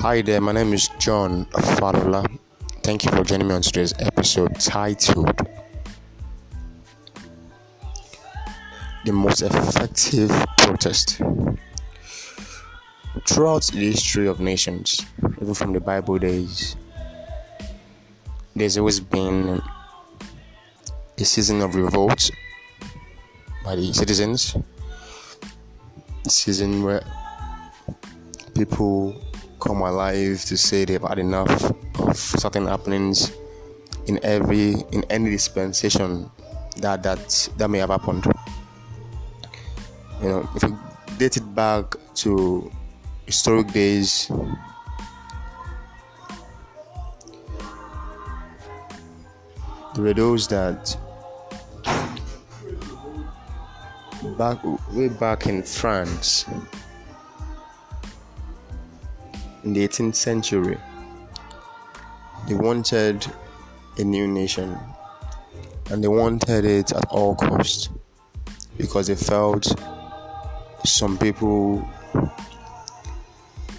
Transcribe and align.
Hi 0.00 0.20
there, 0.22 0.40
my 0.40 0.52
name 0.52 0.72
is 0.74 0.88
John 0.98 1.46
Falola. 1.46 2.24
Thank 2.82 3.04
you 3.04 3.10
for 3.10 3.24
joining 3.24 3.48
me 3.48 3.54
on 3.54 3.62
today's 3.62 3.94
episode 3.98 4.54
titled 4.60 5.34
The 9.04 9.12
Most 9.12 9.42
Effective 9.42 10.30
Protest. 10.58 11.20
Throughout 13.26 13.64
the 13.68 13.90
history 13.90 14.28
of 14.28 14.38
nations, 14.38 15.04
even 15.40 15.54
from 15.54 15.72
the 15.72 15.80
Bible 15.80 16.18
days, 16.18 16.76
there's 18.54 18.76
always 18.78 19.00
been 19.00 19.60
a 21.18 21.24
season 21.24 21.62
of 21.62 21.74
revolt 21.74 22.30
by 23.64 23.74
the 23.74 23.92
citizens, 23.92 24.56
a 26.24 26.30
season 26.30 26.84
where 26.84 27.02
people 28.54 29.25
come 29.66 29.82
alive 29.82 30.44
to 30.44 30.56
say 30.56 30.84
they've 30.84 31.02
had 31.02 31.18
enough 31.18 31.72
of 31.98 32.16
certain 32.16 32.66
happenings 32.66 33.32
in 34.06 34.20
every 34.22 34.74
in 34.92 35.02
any 35.10 35.30
dispensation 35.30 36.30
that 36.76 37.02
that 37.02 37.48
that 37.58 37.68
may 37.68 37.78
have 37.78 37.90
happened. 37.90 38.24
You 40.22 40.28
know, 40.28 40.48
if 40.54 40.62
you 40.62 40.78
date 41.18 41.36
it 41.36 41.54
back 41.54 41.96
to 42.22 42.70
historic 43.26 43.72
days, 43.72 44.28
there 49.94 50.04
were 50.04 50.14
those 50.14 50.46
that 50.48 50.96
back 54.38 54.62
way 54.92 55.08
back 55.08 55.46
in 55.46 55.62
France 55.62 56.44
in 59.66 59.72
the 59.72 59.86
18th 59.86 60.14
century, 60.14 60.78
they 62.46 62.54
wanted 62.54 63.26
a 63.98 64.04
new 64.04 64.28
nation 64.28 64.78
and 65.90 66.04
they 66.04 66.08
wanted 66.08 66.64
it 66.64 66.92
at 66.92 67.04
all 67.06 67.34
costs 67.34 67.88
because 68.78 69.08
they 69.08 69.16
felt 69.16 69.66
some 70.84 71.18
people 71.18 71.86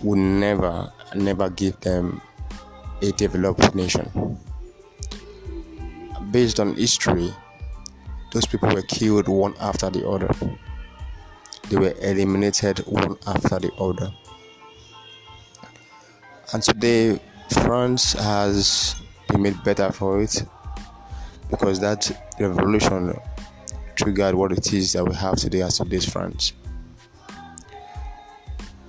would 0.04 0.20
never, 0.20 0.92
never 1.16 1.50
give 1.52 1.80
them 1.80 2.22
a 3.02 3.14
developed 3.14 3.74
nation. 3.74 4.38
Based 6.32 6.60
on 6.60 6.76
history, 6.76 7.34
those 8.34 8.46
people 8.46 8.74
were 8.74 8.82
killed 8.82 9.30
one 9.30 9.54
after 9.62 9.90
the 9.90 10.06
other. 10.06 10.30
They 11.70 11.78
were 11.78 11.94
eliminated 12.02 12.80
one 12.80 13.16
after 13.26 13.60
the 13.60 13.72
other. 13.76 14.12
And 16.54 16.64
today, 16.64 17.20
France 17.64 18.14
has 18.14 18.96
been 19.28 19.42
made 19.42 19.62
better 19.64 19.92
for 19.92 20.22
it 20.22 20.44
because 21.50 21.80
that 21.82 22.10
revolution 22.40 23.20
triggered 23.96 24.34
what 24.34 24.54
it 24.54 24.72
is 24.72 24.94
that 24.94 25.04
we 25.04 25.14
have 25.16 25.36
today 25.36 25.62
as 25.62 25.78
today's 25.78 26.10
France. 26.10 26.54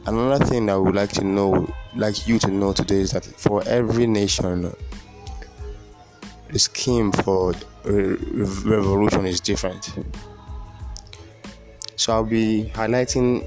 Another 0.06 0.44
thing 0.44 0.66
that 0.66 0.74
I 0.74 0.76
would 0.76 0.94
like 0.94 1.10
to 1.12 1.24
know, 1.24 1.72
like 1.96 2.28
you 2.28 2.38
to 2.38 2.48
know 2.48 2.72
today, 2.72 3.00
is 3.00 3.10
that 3.10 3.24
for 3.24 3.66
every 3.66 4.06
nation, 4.06 4.72
the 6.50 6.58
scheme 6.58 7.10
for 7.10 7.54
revolution 7.84 9.26
is 9.26 9.40
different. 9.40 9.92
So 11.96 12.12
I'll 12.12 12.24
be 12.24 12.70
highlighting 12.74 13.46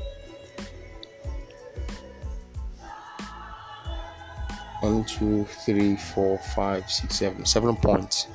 two, 5.18 5.46
three, 5.66 5.96
four, 5.96 6.38
five, 6.56 6.90
six, 6.90 7.16
seven, 7.16 7.46
seven 7.46 7.76
points. 7.76 8.28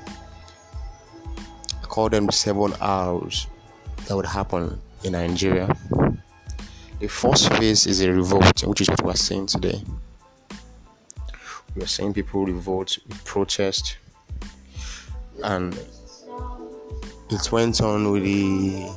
I 1.83 1.85
call 1.85 2.09
them 2.09 2.29
seven 2.31 2.73
hours 2.81 3.47
that 4.07 4.15
would 4.15 4.25
happen 4.25 4.79
in 5.03 5.13
Nigeria. 5.13 5.75
The 6.99 7.07
first 7.07 7.51
phase 7.53 7.85
is 7.85 8.01
a 8.01 8.11
revolt, 8.11 8.65
which 8.65 8.81
is 8.81 8.89
what 8.89 9.01
we're 9.03 9.13
seeing 9.13 9.45
today. 9.45 9.81
We're 11.75 11.85
seeing 11.85 12.13
people 12.13 12.45
revolt, 12.45 12.97
protest, 13.23 13.97
and 15.43 15.79
it 17.29 17.51
went 17.51 17.81
on 17.81 18.11
with 18.11 18.23
the 18.23 18.87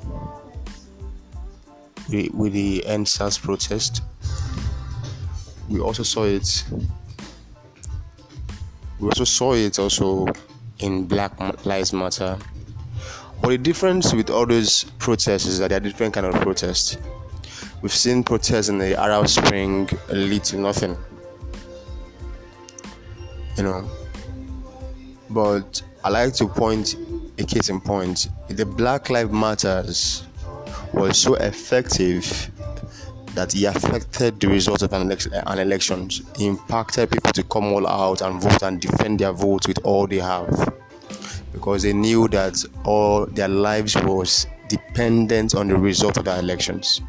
with 2.32 2.52
the 2.52 2.82
EndSARS 2.86 3.40
protest. 3.40 4.02
We 5.68 5.78
also 5.78 6.02
saw 6.02 6.24
it 6.24 6.64
we 9.00 9.08
also 9.08 9.24
saw 9.24 9.54
it 9.54 9.78
also 9.78 10.26
in 10.78 11.06
Black 11.06 11.32
Lives 11.64 11.92
Matter. 11.92 12.38
But 13.40 13.48
the 13.48 13.58
difference 13.58 14.12
with 14.12 14.28
all 14.28 14.44
those 14.44 14.84
protests 14.98 15.46
is 15.46 15.58
that 15.58 15.68
they 15.68 15.76
are 15.76 15.80
different 15.80 16.12
kind 16.12 16.26
of 16.26 16.34
protests. 16.42 16.98
We've 17.80 17.92
seen 17.92 18.22
protests 18.22 18.68
in 18.68 18.76
the 18.76 19.00
Arab 19.00 19.26
Spring 19.28 19.88
lead 20.10 20.44
to 20.44 20.58
nothing. 20.58 20.98
You 23.56 23.62
know. 23.62 23.90
But 25.30 25.82
I 26.04 26.10
like 26.10 26.34
to 26.34 26.46
point 26.46 26.96
a 27.38 27.44
case 27.44 27.70
in 27.70 27.80
point. 27.80 28.28
The 28.48 28.66
Black 28.66 29.08
Lives 29.08 29.32
Matters 29.32 30.24
was 30.92 31.18
so 31.18 31.34
effective 31.36 32.49
that 33.34 33.52
he 33.52 33.64
affected 33.64 34.40
the 34.40 34.48
result 34.48 34.82
of 34.82 34.92
an, 34.92 35.02
election, 35.02 35.32
an 35.34 35.58
election. 35.58 36.10
He 36.36 36.46
impacted 36.46 37.10
people 37.10 37.32
to 37.32 37.42
come 37.44 37.72
all 37.72 37.86
out 37.86 38.22
and 38.22 38.40
vote 38.40 38.62
and 38.62 38.80
defend 38.80 39.20
their 39.20 39.32
votes 39.32 39.68
with 39.68 39.78
all 39.84 40.06
they 40.06 40.18
have 40.18 40.72
because 41.52 41.82
they 41.82 41.92
knew 41.92 42.28
that 42.28 42.64
all 42.84 43.26
their 43.26 43.48
lives 43.48 43.96
was 43.96 44.46
dependent 44.68 45.54
on 45.54 45.68
the 45.68 45.76
result 45.76 46.16
of 46.16 46.24
the 46.24 46.38
elections. 46.38 47.00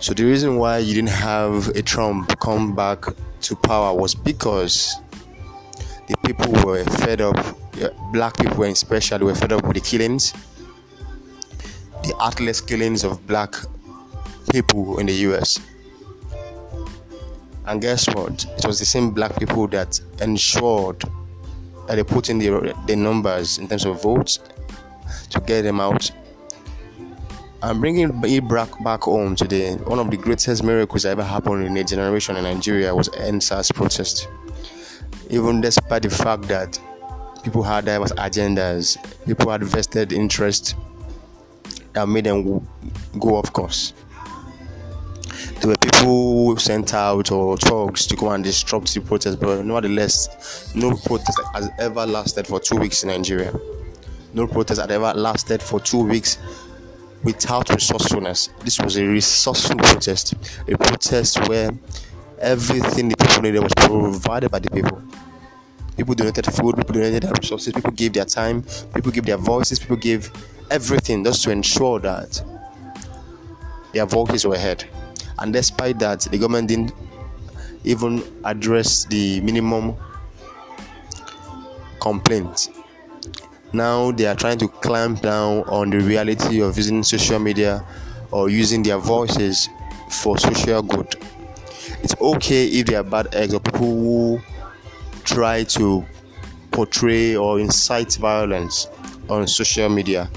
So 0.00 0.14
the 0.14 0.24
reason 0.24 0.56
why 0.56 0.78
you 0.78 0.94
didn't 0.94 1.10
have 1.10 1.68
a 1.68 1.82
Trump 1.82 2.38
come 2.40 2.74
back 2.74 3.04
to 3.42 3.56
power 3.56 3.94
was 3.94 4.14
because 4.14 4.94
the 6.06 6.16
people 6.24 6.52
were 6.64 6.84
fed 6.84 7.20
up, 7.20 7.36
black 8.12 8.36
people 8.38 8.62
especially 8.64 9.24
were 9.24 9.34
fed 9.34 9.52
up 9.52 9.64
with 9.64 9.74
the 9.74 9.80
killings, 9.80 10.32
the 12.04 12.14
heartless 12.18 12.60
killings 12.60 13.04
of 13.04 13.26
black 13.26 13.54
people 14.50 14.98
in 14.98 15.06
the 15.06 15.14
US. 15.28 15.60
And 17.66 17.82
guess 17.82 18.08
what? 18.08 18.44
It 18.56 18.66
was 18.66 18.78
the 18.78 18.86
same 18.86 19.10
black 19.10 19.38
people 19.38 19.66
that 19.68 20.00
ensured 20.22 21.02
that 21.86 21.96
they 21.96 22.02
put 22.02 22.30
in 22.30 22.38
the, 22.38 22.74
the 22.86 22.96
numbers 22.96 23.58
in 23.58 23.68
terms 23.68 23.84
of 23.84 24.02
votes 24.02 24.40
to 25.30 25.40
get 25.40 25.62
them 25.62 25.80
out. 25.80 26.10
I'm 27.60 27.80
bringing 27.80 28.08
it 28.22 28.48
back, 28.48 29.02
home 29.02 29.36
today. 29.36 29.74
One 29.74 29.98
of 29.98 30.10
the 30.10 30.16
greatest 30.16 30.62
miracles 30.62 31.02
that 31.02 31.10
ever 31.10 31.24
happened 31.24 31.64
in 31.64 31.76
a 31.76 31.84
generation 31.84 32.36
in 32.36 32.44
Nigeria 32.44 32.94
was 32.94 33.08
EndSARS 33.10 33.74
protest. 33.74 34.28
Even 35.28 35.60
despite 35.60 36.02
the 36.02 36.10
fact 36.10 36.42
that 36.48 36.80
people 37.42 37.62
had 37.62 37.84
diverse 37.84 38.12
agendas, 38.12 38.96
people 39.26 39.50
had 39.50 39.62
vested 39.62 40.12
interest 40.12 40.74
that 41.92 42.08
made 42.08 42.24
them 42.24 42.66
go 43.18 43.36
off 43.36 43.52
course 43.52 43.92
there 45.68 45.74
were 45.74 45.92
people 45.92 46.56
sent 46.56 46.94
out 46.94 47.30
or 47.30 47.56
thugs 47.58 48.06
to 48.06 48.16
go 48.16 48.30
and 48.30 48.42
disrupt 48.42 48.94
the 48.94 49.00
protest, 49.00 49.38
but 49.38 49.62
nevertheless, 49.62 50.74
no 50.74 50.96
protest 50.96 51.38
has 51.52 51.68
ever 51.78 52.06
lasted 52.06 52.46
for 52.46 52.58
two 52.58 52.76
weeks 52.76 53.02
in 53.02 53.10
Nigeria. 53.10 53.52
No 54.32 54.46
protest 54.46 54.80
had 54.80 54.90
ever 54.90 55.12
lasted 55.14 55.62
for 55.62 55.78
two 55.78 56.02
weeks 56.04 56.38
without 57.22 57.68
resourcefulness. 57.68 58.48
This 58.64 58.80
was 58.80 58.96
a 58.96 59.04
resourceful 59.04 59.76
protest, 59.76 60.34
a 60.68 60.78
protest 60.78 61.46
where 61.48 61.70
everything 62.38 63.10
the 63.10 63.16
people 63.16 63.42
needed 63.42 63.62
was 63.62 63.74
provided 63.76 64.50
by 64.50 64.60
the 64.60 64.70
people. 64.70 65.02
People 65.98 66.14
donated 66.14 66.46
food, 66.46 66.76
people 66.76 66.94
donated 66.94 67.24
their 67.24 67.32
resources, 67.38 67.74
people 67.74 67.90
gave 67.90 68.14
their 68.14 68.24
time, 68.24 68.62
people 68.94 69.12
gave 69.12 69.26
their 69.26 69.36
voices, 69.36 69.78
people 69.78 69.96
gave 69.96 70.30
everything 70.70 71.24
just 71.24 71.42
to 71.44 71.50
ensure 71.50 71.98
that 71.98 72.42
their 73.92 74.06
voices 74.06 74.46
were 74.46 74.56
heard. 74.56 74.88
And 75.38 75.52
despite 75.52 75.98
that, 76.00 76.20
the 76.20 76.38
government 76.38 76.68
didn't 76.68 76.92
even 77.84 78.22
address 78.44 79.04
the 79.04 79.40
minimum 79.40 79.96
complaint. 82.00 82.70
Now 83.72 84.12
they 84.12 84.26
are 84.26 84.34
trying 84.34 84.58
to 84.58 84.68
clamp 84.68 85.20
down 85.20 85.62
on 85.64 85.90
the 85.90 86.00
reality 86.00 86.60
of 86.60 86.76
using 86.76 87.02
social 87.02 87.38
media 87.38 87.84
or 88.30 88.48
using 88.48 88.82
their 88.82 88.98
voices 88.98 89.68
for 90.10 90.38
social 90.38 90.82
good. 90.82 91.16
It's 92.02 92.14
okay 92.20 92.66
if 92.66 92.86
they 92.86 92.94
are 92.94 93.02
bad 93.02 93.34
eggs 93.34 93.54
or 93.54 93.60
people 93.60 93.88
who 93.88 94.40
try 95.24 95.64
to 95.64 96.04
portray 96.70 97.36
or 97.36 97.60
incite 97.60 98.14
violence 98.16 98.88
on 99.28 99.46
social 99.46 99.88
media, 99.88 100.30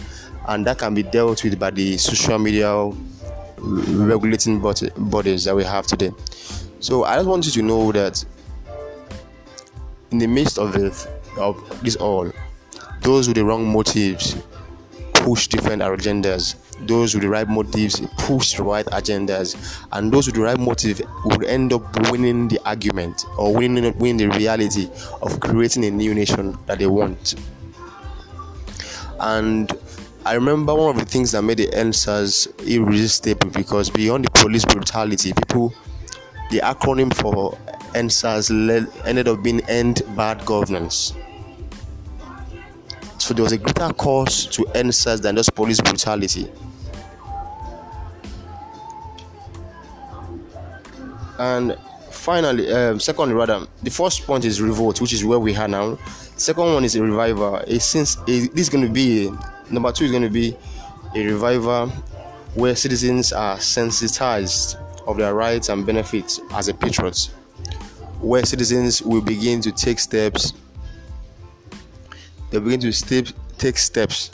and 0.47 0.65
that 0.65 0.80
can 0.80 0.94
be 0.94 1.04
dealt 1.04 1.44
with 1.44 1.57
by 1.57 1.71
the 1.71 1.97
social 1.97 2.38
media 2.38 2.74
regulating 3.62 4.60
bodies 4.60 5.44
that 5.46 5.56
we 5.56 5.63
have 5.63 5.86
today. 5.88 6.12
So 6.80 7.04
I 7.04 7.16
just 7.16 7.28
want 7.28 7.46
you 7.46 7.52
to 7.52 7.62
know 7.62 7.92
that 7.92 8.24
in 10.12 10.18
the 10.18 10.28
midst 10.28 10.58
of 10.58 10.75
it, 10.75 11.08
of 11.38 11.84
this 11.84 11.96
all, 11.96 12.31
those 13.02 13.28
with 13.28 13.38
the 13.38 13.46
wrong 13.46 13.72
motives 13.72 14.36
push 15.13 15.48
different 15.48 15.81
agendas. 15.81 16.56
Those 16.88 17.13
with 17.13 17.22
the 17.22 17.30
right 17.30 17.48
motives 17.48 18.02
push 18.18 18.58
the 18.58 18.63
right 18.63 18.86
agendas, 18.88 19.56
and 19.92 20.12
those 20.12 20.25
with 20.25 20.36
the 20.36 20.42
right 20.42 20.60
motive 20.60 21.00
would 21.25 21.44
end 21.44 21.74
up 21.74 22.10
winning 22.10 22.48
the 22.48 22.60
argument 22.66 23.25
or 23.38 23.54
winning, 23.54 23.96
winning 24.00 24.18
the 24.18 24.36
reality 24.36 24.90
of 25.22 25.40
creating 25.40 25.86
a 25.86 25.92
new 25.92 26.16
nation 26.16 26.57
that 26.66 26.80
they 26.80 26.88
want. 26.88 27.36
And 29.19 29.72
I 30.23 30.33
remember 30.33 30.75
one 30.75 30.95
of 30.95 31.00
the 31.00 31.06
things 31.09 31.31
that 31.31 31.41
made 31.41 31.57
the 31.57 31.68
EndSARS 31.68 32.47
irresistible 32.68 33.50
because 33.50 33.89
beyond 33.89 34.25
the 34.25 34.29
police 34.31 34.63
brutality, 34.63 35.33
people, 35.33 35.73
the 36.51 36.59
acronym 36.59 37.12
for 37.15 37.57
EndSARS 37.95 38.51
led, 38.68 38.88
ended 39.07 39.27
up 39.27 39.41
being 39.41 39.62
End 39.62 40.03
Bad 40.15 40.45
Governance. 40.45 41.13
So 43.18 43.33
there 43.33 43.44
was 43.44 43.51
a 43.51 43.57
greater 43.57 43.91
cause 43.94 44.45
to 44.47 44.65
end 44.75 44.94
SARS 44.94 45.21
than 45.21 45.35
just 45.35 45.56
police 45.56 45.81
brutality. 45.81 46.51
And 51.39 51.75
finally, 52.12 52.71
um, 52.71 53.00
secondly, 53.00 53.33
rather, 53.33 53.65
the 53.81 53.89
first 53.89 54.27
point 54.27 54.45
is 54.45 54.62
revolt, 54.62 55.01
which 55.01 55.13
is 55.13 55.25
where 55.25 55.39
we 55.39 55.56
are 55.56 55.68
now. 55.68 55.97
Second 56.42 56.74
one 56.74 56.84
is 56.84 56.96
a 56.96 57.04
revival. 57.04 57.58
A 57.58 57.80
since 57.80 58.18
a, 58.28 58.48
this 58.48 58.62
is 58.62 58.70
going 58.70 58.84
to 58.84 58.92
be 58.92 59.30
number 59.70 59.92
two 59.92 60.06
is 60.06 60.12
going 60.12 60.24
to 60.24 60.30
be 60.30 60.58
a 61.16 61.24
revival 61.24 61.90
where 62.56 62.76
citizens 62.76 63.32
are 63.32 63.60
sensitized 63.60 64.76
of 65.06 65.18
their 65.18 65.36
rights 65.36 65.70
and 65.70 65.86
benefits 65.86 66.42
as 66.54 66.68
a 66.68 66.74
patriot, 66.74 67.30
where 68.22 68.44
citizens 68.44 69.04
will 69.04 69.22
begin 69.22 69.62
to 69.62 69.72
take 69.72 70.00
steps. 70.00 70.54
They 72.50 72.58
begin 72.58 72.80
to 72.80 72.92
step, 72.92 73.28
take 73.60 73.78
steps 73.78 74.32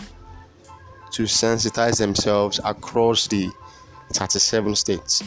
to 1.12 1.24
sensitize 1.24 1.98
themselves 1.98 2.62
across 2.64 3.28
the 3.28 3.50
37 4.14 4.76
states 4.78 5.24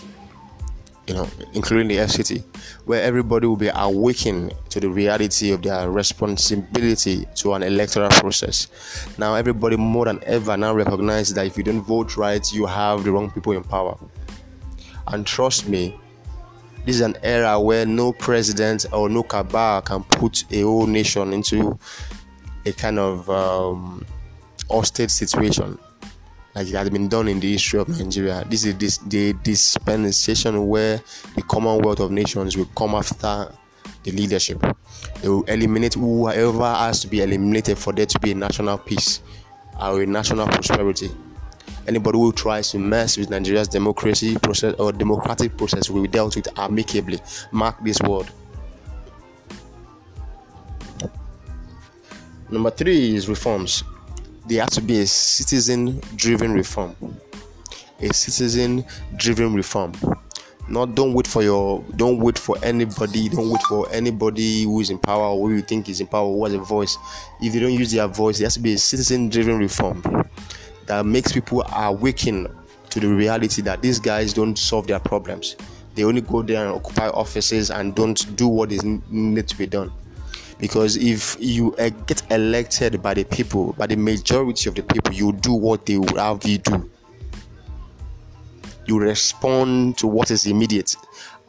you 1.06 1.14
know, 1.14 1.28
including 1.54 1.88
the 1.88 1.96
FCT, 1.96 2.44
where 2.84 3.02
everybody 3.02 3.46
will 3.46 3.56
be 3.56 3.70
awakened 3.74 4.54
to 4.68 4.80
the 4.80 4.88
reality 4.88 5.50
of 5.50 5.62
their 5.62 5.90
responsibility 5.90 7.26
to 7.34 7.54
an 7.54 7.62
electoral 7.62 8.10
process. 8.10 8.68
Now, 9.18 9.34
everybody 9.34 9.76
more 9.76 10.04
than 10.04 10.20
ever 10.24 10.56
now 10.56 10.74
recognizes 10.74 11.34
that 11.34 11.46
if 11.46 11.56
you 11.56 11.64
don't 11.64 11.82
vote 11.82 12.16
right, 12.16 12.52
you 12.52 12.66
have 12.66 13.04
the 13.04 13.12
wrong 13.12 13.30
people 13.30 13.52
in 13.52 13.64
power. 13.64 13.98
And 15.08 15.26
trust 15.26 15.68
me, 15.68 15.98
this 16.84 16.96
is 16.96 17.00
an 17.02 17.16
era 17.22 17.58
where 17.58 17.84
no 17.84 18.12
president 18.12 18.86
or 18.92 19.08
no 19.08 19.22
cabal 19.22 19.82
can 19.82 20.04
put 20.04 20.44
a 20.52 20.62
whole 20.62 20.86
nation 20.86 21.32
into 21.32 21.78
a 22.66 22.72
kind 22.72 22.98
of 22.98 23.28
um, 23.28 24.04
hostage 24.70 25.10
situation 25.10 25.78
like 26.60 26.68
it 26.74 26.76
has 26.76 26.90
been 26.90 27.08
done 27.08 27.28
in 27.28 27.40
the 27.40 27.52
history 27.52 27.80
of 27.80 27.88
Nigeria. 27.88 28.44
This 28.48 28.64
is 28.64 28.76
this 28.76 28.98
the 28.98 29.32
dispensation 29.42 30.68
where 30.68 31.00
the 31.34 31.42
Commonwealth 31.42 32.00
of 32.00 32.10
Nations 32.10 32.56
will 32.56 32.68
come 32.76 32.94
after 32.94 33.50
the 34.02 34.10
leadership. 34.12 34.60
They 35.22 35.28
will 35.28 35.44
eliminate 35.44 35.94
whoever 35.94 36.68
has 36.74 37.00
to 37.00 37.08
be 37.08 37.22
eliminated 37.22 37.78
for 37.78 37.92
there 37.92 38.06
to 38.06 38.18
be 38.18 38.32
a 38.32 38.34
national 38.34 38.78
peace 38.78 39.22
or 39.80 40.02
a 40.02 40.06
national 40.06 40.46
prosperity. 40.48 41.10
Anybody 41.88 42.18
who 42.18 42.32
tries 42.32 42.70
to 42.72 42.78
mess 42.78 43.16
with 43.16 43.30
Nigeria's 43.30 43.68
democracy 43.68 44.36
process 44.36 44.74
or 44.74 44.92
democratic 44.92 45.56
process 45.56 45.88
will 45.88 46.02
be 46.02 46.08
dealt 46.08 46.36
with 46.36 46.46
amicably. 46.58 47.18
Mark 47.52 47.82
this 47.82 48.00
word. 48.02 48.26
Number 52.50 52.70
three 52.70 53.14
is 53.16 53.28
reforms 53.28 53.82
there 54.50 54.62
has 54.62 54.70
to 54.70 54.82
be 54.82 55.00
a 55.00 55.06
citizen 55.06 56.00
driven 56.16 56.52
reform. 56.52 56.96
A 58.00 58.12
citizen 58.12 58.84
driven 59.16 59.54
reform. 59.54 59.92
Not 60.68 60.96
don't 60.96 61.14
wait 61.14 61.28
for 61.28 61.44
your 61.44 61.84
don't 61.94 62.18
wait 62.18 62.36
for 62.36 62.56
anybody, 62.64 63.28
don't 63.28 63.48
wait 63.48 63.62
for 63.62 63.88
anybody 63.92 64.64
who 64.64 64.80
is 64.80 64.90
in 64.90 64.98
power 64.98 65.26
or 65.26 65.48
who 65.48 65.54
you 65.54 65.62
think 65.62 65.88
is 65.88 66.00
in 66.00 66.08
power 66.08 66.26
who 66.28 66.44
has 66.44 66.54
a 66.54 66.58
voice. 66.58 66.98
If 67.40 67.54
you 67.54 67.60
don't 67.60 67.74
use 67.74 67.92
their 67.92 68.08
voice, 68.08 68.38
there 68.38 68.46
has 68.46 68.54
to 68.54 68.60
be 68.60 68.74
a 68.74 68.78
citizen 68.78 69.28
driven 69.28 69.56
reform 69.56 70.02
that 70.86 71.06
makes 71.06 71.30
people 71.30 71.62
awaken 71.72 72.48
to 72.90 72.98
the 72.98 73.06
reality 73.06 73.62
that 73.62 73.82
these 73.82 74.00
guys 74.00 74.32
don't 74.32 74.58
solve 74.58 74.88
their 74.88 74.98
problems. 74.98 75.54
They 75.94 76.02
only 76.02 76.22
go 76.22 76.42
there 76.42 76.66
and 76.66 76.74
occupy 76.74 77.08
offices 77.08 77.70
and 77.70 77.94
don't 77.94 78.36
do 78.36 78.48
what 78.48 78.72
is 78.72 78.82
needed 78.82 79.46
to 79.46 79.56
be 79.56 79.66
done 79.66 79.92
because 80.60 80.96
if 80.96 81.36
you 81.40 81.74
uh, 81.76 81.88
get 82.06 82.22
elected 82.30 83.02
by 83.02 83.14
the 83.14 83.24
people 83.24 83.72
by 83.72 83.86
the 83.86 83.96
majority 83.96 84.68
of 84.68 84.74
the 84.74 84.82
people 84.82 85.12
you 85.12 85.32
do 85.32 85.52
what 85.54 85.86
they 85.86 85.96
would 85.96 86.16
have 86.16 86.44
you 86.44 86.58
do. 86.58 86.90
You 88.86 88.98
respond 88.98 89.96
to 89.98 90.06
what 90.06 90.30
is 90.30 90.46
immediate 90.46 90.96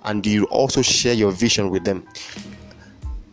and 0.06 0.26
you 0.26 0.46
also 0.46 0.82
share 0.82 1.14
your 1.14 1.32
vision 1.32 1.70
with 1.70 1.84
them 1.84 2.08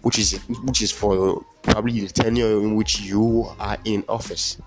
which 0.02 0.18
is 0.18 0.40
which 0.64 0.82
is 0.82 0.90
for 0.90 1.44
probably 1.62 2.00
the 2.00 2.08
tenure 2.08 2.60
in 2.60 2.74
which 2.74 3.00
you 3.00 3.46
are 3.60 3.78
in 3.84 4.04
office. 4.08 4.58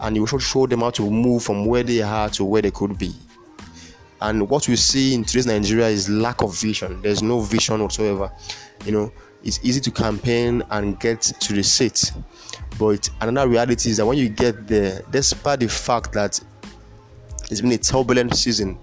And 0.00 0.16
you 0.16 0.26
should 0.26 0.40
show 0.40 0.66
them 0.66 0.80
how 0.80 0.90
to 0.90 1.10
move 1.10 1.42
from 1.42 1.66
where 1.66 1.82
they 1.82 2.00
are 2.00 2.30
to 2.30 2.44
where 2.44 2.62
they 2.62 2.70
could 2.70 2.98
be. 2.98 3.14
And 4.22 4.48
what 4.48 4.66
we 4.68 4.76
see 4.76 5.14
in 5.14 5.24
today's 5.24 5.46
nigeria 5.46 5.88
is 5.88 6.08
lack 6.08 6.42
of 6.42 6.58
vision. 6.58 7.00
There's 7.02 7.22
no 7.22 7.40
vision 7.40 7.82
whatsoever. 7.82 8.30
You 8.84 8.92
know 8.92 9.12
it's 9.42 9.60
easy 9.62 9.80
to 9.80 9.90
campaign 9.90 10.62
and 10.70 10.98
get 11.00 11.20
to 11.22 11.52
the 11.52 11.62
seat. 11.62 12.12
But 12.78 13.08
another 13.20 13.48
reality 13.48 13.90
is 13.90 13.96
that 13.98 14.06
when 14.06 14.18
you 14.18 14.28
get 14.28 14.66
there, 14.66 15.02
despite 15.10 15.60
the 15.60 15.68
fact 15.68 16.12
that 16.12 16.40
it's 17.50 17.60
been 17.60 17.72
a 17.72 17.78
turbulent 17.78 18.36
season 18.36 18.78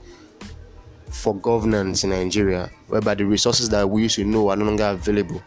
for 1.10 1.36
governance 1.36 2.04
in 2.04 2.12
Nigeria, 2.12 2.70
whereby 2.88 3.16
the 3.16 3.26
resources 3.26 3.70
that 3.70 3.90
we 3.90 4.04
used 4.04 4.16
to 4.16 4.26
know 4.26 4.50
are 4.50 4.56
no 4.56 4.66
longer 4.66 4.86
available 4.86 5.42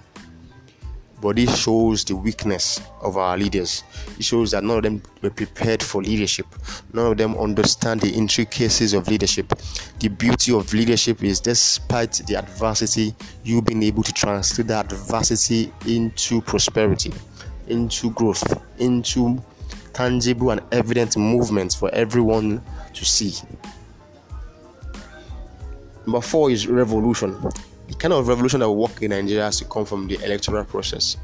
but 1.20 1.36
this 1.36 1.56
shows 1.58 2.04
the 2.04 2.16
weakness 2.16 2.80
of 3.00 3.16
our 3.16 3.36
leaders. 3.36 3.84
It 4.18 4.24
shows 4.24 4.52
that 4.52 4.64
none 4.64 4.78
of 4.78 4.82
them 4.82 5.02
were 5.22 5.30
prepared 5.30 5.82
for 5.82 6.02
leadership. 6.02 6.46
None 6.92 7.12
of 7.12 7.18
them 7.18 7.36
understand 7.36 8.00
the 8.00 8.10
intricacies 8.10 8.94
of 8.94 9.08
leadership. 9.08 9.52
The 9.98 10.08
beauty 10.08 10.54
of 10.54 10.72
leadership 10.72 11.22
is 11.22 11.40
despite 11.40 12.12
the 12.26 12.36
adversity, 12.36 13.14
you 13.44 13.60
being 13.62 13.82
able 13.82 14.02
to 14.02 14.12
translate 14.12 14.68
that 14.68 14.92
adversity 14.92 15.72
into 15.86 16.40
prosperity, 16.40 17.12
into 17.68 18.10
growth, 18.12 18.42
into 18.78 19.42
tangible 19.92 20.50
and 20.50 20.62
evident 20.72 21.16
movements 21.16 21.74
for 21.74 21.90
everyone 21.94 22.62
to 22.94 23.04
see. 23.04 23.34
Number 26.06 26.22
four 26.22 26.50
is 26.50 26.66
revolution 26.66 27.36
the 27.90 27.96
kind 27.96 28.14
of 28.14 28.28
revolution 28.28 28.60
that 28.60 28.68
will 28.68 28.76
work 28.76 29.02
in 29.02 29.10
Nigeria 29.10 29.44
has 29.44 29.58
to 29.58 29.64
come 29.64 29.84
from 29.84 30.06
the 30.06 30.14
electoral 30.24 30.64
process. 30.64 31.16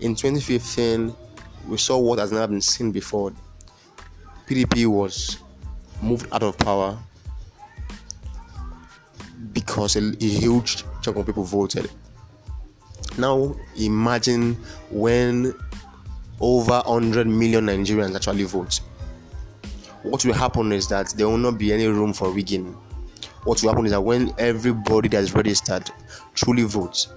In 0.00 0.14
2015, 0.14 1.14
we 1.68 1.76
saw 1.76 1.98
what 1.98 2.18
has 2.18 2.32
never 2.32 2.46
been 2.46 2.62
seen 2.62 2.90
before. 2.90 3.30
PDP 4.48 4.86
was 4.86 5.36
moved 6.00 6.26
out 6.32 6.42
of 6.42 6.56
power 6.56 6.98
because 9.52 9.96
a, 9.96 10.00
a 10.00 10.24
huge 10.24 10.84
chunk 11.02 11.18
of 11.18 11.26
people 11.26 11.44
voted. 11.44 11.90
Now 13.18 13.54
imagine 13.76 14.54
when 14.90 15.52
over 16.40 16.80
100 16.86 17.26
million 17.26 17.66
Nigerians 17.66 18.16
actually 18.16 18.44
vote. 18.44 18.80
What 20.02 20.24
will 20.24 20.32
happen 20.32 20.72
is 20.72 20.88
that 20.88 21.10
there 21.10 21.28
will 21.28 21.36
not 21.36 21.58
be 21.58 21.74
any 21.74 21.86
room 21.88 22.14
for 22.14 22.30
rigging 22.30 22.74
what 23.44 23.62
will 23.62 23.70
happen 23.70 23.86
is 23.86 23.92
that 23.92 24.00
when 24.00 24.34
everybody 24.38 25.08
that 25.08 25.22
is 25.22 25.34
registered 25.34 25.90
truly 26.34 26.62
votes, 26.62 27.08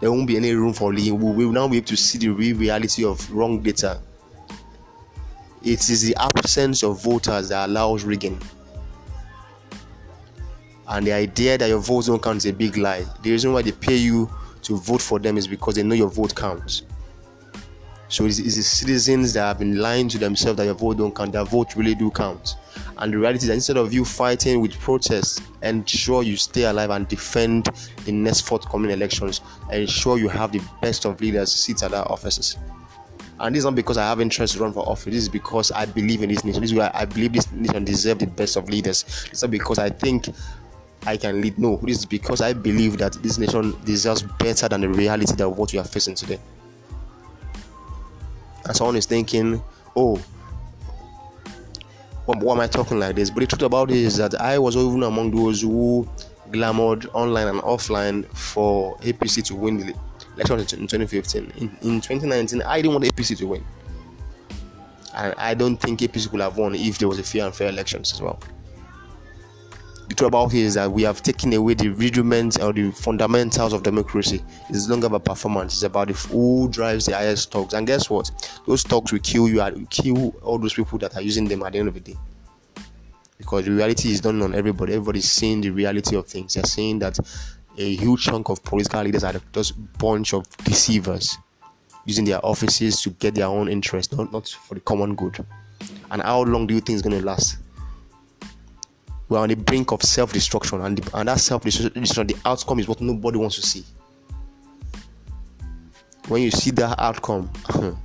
there 0.00 0.10
won't 0.10 0.26
be 0.26 0.36
any 0.36 0.52
room 0.52 0.72
for 0.72 0.92
leaking. 0.92 1.20
We 1.20 1.46
will 1.46 1.52
now 1.52 1.68
be 1.68 1.76
able 1.76 1.86
to 1.86 1.96
see 1.96 2.18
the 2.18 2.28
real 2.30 2.56
reality 2.56 3.04
of 3.04 3.30
wrong 3.30 3.62
data. 3.62 4.00
It 5.62 5.88
is 5.88 6.02
the 6.02 6.16
absence 6.18 6.82
of 6.82 7.00
voters 7.02 7.50
that 7.50 7.68
allows 7.68 8.02
rigging. 8.02 8.40
And 10.88 11.06
the 11.06 11.12
idea 11.12 11.56
that 11.56 11.68
your 11.68 11.78
votes 11.78 12.08
don't 12.08 12.20
count 12.20 12.38
is 12.38 12.46
a 12.46 12.52
big 12.52 12.76
lie. 12.76 13.04
The 13.22 13.30
reason 13.30 13.52
why 13.52 13.62
they 13.62 13.70
pay 13.70 13.96
you 13.96 14.28
to 14.62 14.76
vote 14.76 15.00
for 15.00 15.20
them 15.20 15.38
is 15.38 15.46
because 15.46 15.76
they 15.76 15.84
know 15.84 15.94
your 15.94 16.10
vote 16.10 16.34
counts. 16.34 16.82
So 18.08 18.26
it's, 18.26 18.40
it's 18.40 18.56
the 18.56 18.62
citizens 18.62 19.32
that 19.34 19.46
have 19.46 19.58
been 19.60 19.78
lying 19.78 20.08
to 20.08 20.18
themselves 20.18 20.56
that 20.58 20.64
your 20.64 20.74
vote 20.74 20.98
don't 20.98 21.14
count. 21.14 21.32
Their 21.32 21.44
vote 21.44 21.76
really 21.76 21.94
do 21.94 22.10
count. 22.10 22.56
And 23.02 23.12
the 23.12 23.18
reality 23.18 23.38
is 23.38 23.48
that 23.48 23.54
instead 23.54 23.76
of 23.78 23.92
you 23.92 24.04
fighting 24.04 24.60
with 24.60 24.78
protests, 24.78 25.42
ensure 25.60 26.22
you 26.22 26.36
stay 26.36 26.62
alive 26.62 26.90
and 26.90 27.08
defend 27.08 27.68
the 28.04 28.12
next 28.12 28.42
forthcoming 28.42 28.92
elections. 28.92 29.40
Ensure 29.72 30.18
you 30.18 30.28
have 30.28 30.52
the 30.52 30.60
best 30.80 31.04
of 31.04 31.20
leaders 31.20 31.52
sit 31.52 31.82
at 31.82 31.92
our 31.94 32.08
offices. 32.12 32.56
And 33.40 33.56
this 33.56 33.62
is 33.62 33.64
not 33.64 33.74
because 33.74 33.96
I 33.96 34.04
have 34.04 34.20
interest 34.20 34.54
to 34.54 34.60
run 34.60 34.72
for 34.72 34.88
office. 34.88 35.06
This 35.06 35.24
is 35.24 35.28
because 35.28 35.72
I 35.72 35.84
believe 35.84 36.22
in 36.22 36.28
this 36.28 36.44
nation. 36.44 36.60
This 36.60 36.70
is 36.70 36.78
why 36.78 36.92
I 36.94 37.04
believe 37.04 37.32
this 37.32 37.50
nation 37.50 37.84
deserves 37.84 38.20
the 38.20 38.28
best 38.28 38.54
of 38.54 38.68
leaders. 38.68 39.04
It's 39.32 39.42
not 39.42 39.50
because 39.50 39.80
I 39.80 39.90
think 39.90 40.28
I 41.04 41.16
can 41.16 41.40
lead. 41.40 41.58
No, 41.58 41.78
this 41.82 41.98
is 41.98 42.06
because 42.06 42.40
I 42.40 42.52
believe 42.52 42.98
that 42.98 43.14
this 43.14 43.36
nation 43.36 43.74
deserves 43.84 44.22
better 44.22 44.68
than 44.68 44.82
the 44.82 44.88
reality 44.88 45.34
that 45.34 45.48
what 45.48 45.72
we 45.72 45.80
are 45.80 45.84
facing 45.84 46.14
today. 46.14 46.38
And 48.64 48.76
someone 48.76 48.94
is 48.94 49.06
thinking, 49.06 49.60
oh, 49.96 50.22
what 52.26 52.54
am 52.54 52.60
I 52.60 52.66
talking 52.66 52.98
like 52.98 53.16
this? 53.16 53.30
But 53.30 53.40
the 53.40 53.46
truth 53.46 53.62
about 53.62 53.90
it 53.90 53.96
is 53.96 54.16
that 54.16 54.40
I 54.40 54.58
was 54.58 54.76
even 54.76 55.02
among 55.02 55.32
those 55.32 55.62
who 55.62 56.08
glamoured 56.50 57.06
online 57.14 57.48
and 57.48 57.60
offline 57.62 58.26
for 58.34 58.96
APC 58.98 59.44
to 59.46 59.54
win 59.54 59.78
the 59.78 59.94
election 60.36 60.80
in 60.80 60.86
2015. 60.86 61.52
In, 61.56 61.68
in 61.82 62.00
2019, 62.00 62.62
I 62.62 62.80
didn't 62.80 62.92
want 62.92 63.04
APC 63.04 63.36
to 63.38 63.46
win. 63.46 63.64
And 65.14 65.34
I 65.36 65.54
don't 65.54 65.76
think 65.76 66.00
APC 66.00 66.30
could 66.30 66.40
have 66.40 66.56
won 66.56 66.74
if 66.74 66.98
there 66.98 67.08
was 67.08 67.18
a 67.18 67.22
fair 67.22 67.44
and 67.44 67.54
fair 67.54 67.68
elections 67.68 68.12
as 68.12 68.22
well. 68.22 68.38
The 70.12 70.16
trouble 70.16 70.46
here 70.50 70.66
is 70.66 70.74
that 70.74 70.92
we 70.92 71.04
have 71.04 71.22
taken 71.22 71.54
away 71.54 71.72
the 71.72 71.88
rudiments 71.88 72.58
or 72.58 72.74
the 72.74 72.90
fundamentals 72.90 73.72
of 73.72 73.82
democracy. 73.82 74.44
It's 74.68 74.86
no 74.86 74.92
longer 74.92 75.06
about 75.06 75.24
performance, 75.24 75.72
it's 75.72 75.84
about 75.84 76.10
who 76.10 76.68
drives 76.68 77.06
the 77.06 77.14
highest 77.14 77.44
stocks. 77.44 77.72
And 77.72 77.86
guess 77.86 78.10
what? 78.10 78.30
Those 78.66 78.82
stocks 78.82 79.10
will 79.10 79.20
kill 79.20 79.48
you 79.48 79.62
and 79.62 79.88
kill 79.88 80.34
all 80.42 80.58
those 80.58 80.74
people 80.74 80.98
that 80.98 81.16
are 81.16 81.22
using 81.22 81.48
them 81.48 81.62
at 81.62 81.72
the 81.72 81.78
end 81.78 81.88
of 81.88 81.94
the 81.94 82.00
day 82.00 82.18
because 83.38 83.64
the 83.64 83.70
reality 83.70 84.10
is 84.10 84.22
not 84.22 84.34
on 84.34 84.54
everybody. 84.54 84.92
Everybody's 84.92 85.30
seeing 85.30 85.62
the 85.62 85.70
reality 85.70 86.14
of 86.14 86.26
things. 86.26 86.52
They're 86.52 86.64
seeing 86.64 86.98
that 86.98 87.18
a 87.78 87.94
huge 87.96 88.24
chunk 88.24 88.50
of 88.50 88.62
political 88.62 89.02
leaders 89.02 89.24
are 89.24 89.40
just 89.54 89.72
bunch 89.96 90.34
of 90.34 90.46
deceivers 90.58 91.38
using 92.04 92.26
their 92.26 92.44
offices 92.44 93.00
to 93.00 93.10
get 93.12 93.34
their 93.34 93.46
own 93.46 93.66
interest, 93.66 94.14
not, 94.14 94.30
not 94.30 94.46
for 94.46 94.74
the 94.74 94.80
common 94.80 95.14
good. 95.14 95.42
And 96.10 96.20
how 96.20 96.42
long 96.42 96.66
do 96.66 96.74
you 96.74 96.80
think 96.80 96.98
it's 96.98 97.08
going 97.08 97.18
to 97.18 97.24
last? 97.24 97.61
We're 99.32 99.38
on 99.38 99.48
the 99.48 99.56
brink 99.56 99.92
of 99.92 100.02
self 100.02 100.30
destruction, 100.30 100.82
and, 100.82 101.00
and 101.14 101.26
that 101.26 101.40
self 101.40 101.62
destruction, 101.64 102.26
the 102.26 102.36
outcome 102.44 102.80
is 102.80 102.86
what 102.86 103.00
nobody 103.00 103.38
wants 103.38 103.56
to 103.56 103.62
see. 103.62 103.82
When 106.28 106.42
you 106.42 106.50
see 106.50 106.70
that 106.72 107.00
outcome, 107.00 107.50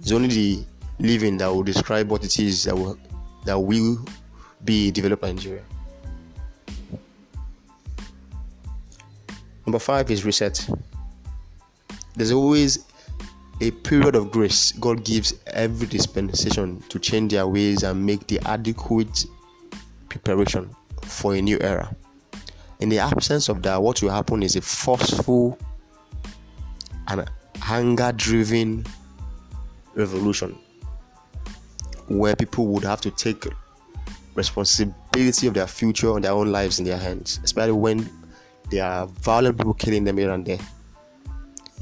it's 0.00 0.12
only 0.12 0.28
the 0.28 0.64
living 0.98 1.38
that 1.38 1.46
will 1.46 1.62
describe 1.62 2.10
what 2.10 2.22
it 2.26 2.38
is 2.38 2.64
that 2.64 2.76
will 2.76 2.98
that 3.46 3.58
will 3.58 4.04
be 4.66 4.90
developed 4.90 5.24
in 5.24 5.36
Nigeria. 5.36 5.64
Number 9.64 9.78
five 9.78 10.10
is 10.10 10.26
reset. 10.26 10.68
There's 12.16 12.32
always 12.32 12.84
a 13.62 13.70
period 13.70 14.16
of 14.16 14.32
grace 14.32 14.72
God 14.72 15.04
gives 15.04 15.34
every 15.46 15.86
dispensation 15.86 16.80
to 16.88 16.98
change 16.98 17.30
their 17.30 17.46
ways 17.46 17.84
and 17.84 18.04
make 18.04 18.26
the 18.26 18.40
adequate 18.44 19.24
preparation 20.08 20.74
for 21.02 21.36
a 21.36 21.40
new 21.40 21.58
era. 21.60 21.94
In 22.80 22.88
the 22.88 22.98
absence 22.98 23.48
of 23.48 23.62
that, 23.62 23.80
what 23.80 24.02
will 24.02 24.10
happen 24.10 24.42
is 24.42 24.56
a 24.56 24.60
forceful 24.60 25.56
and 27.06 27.30
anger 27.68 28.10
driven 28.10 28.84
revolution 29.94 30.58
where 32.08 32.34
people 32.34 32.66
would 32.66 32.82
have 32.82 33.00
to 33.02 33.12
take 33.12 33.46
responsibility 34.34 35.46
of 35.46 35.54
their 35.54 35.68
future 35.68 36.16
and 36.16 36.24
their 36.24 36.32
own 36.32 36.50
lives 36.50 36.80
in 36.80 36.84
their 36.84 36.98
hands, 36.98 37.38
especially 37.44 37.70
when 37.70 38.10
there 38.72 38.84
are 38.84 39.06
violent 39.06 39.56
people 39.56 39.74
killing 39.74 40.02
them 40.02 40.18
here 40.18 40.32
and 40.32 40.44
there. 40.44 40.58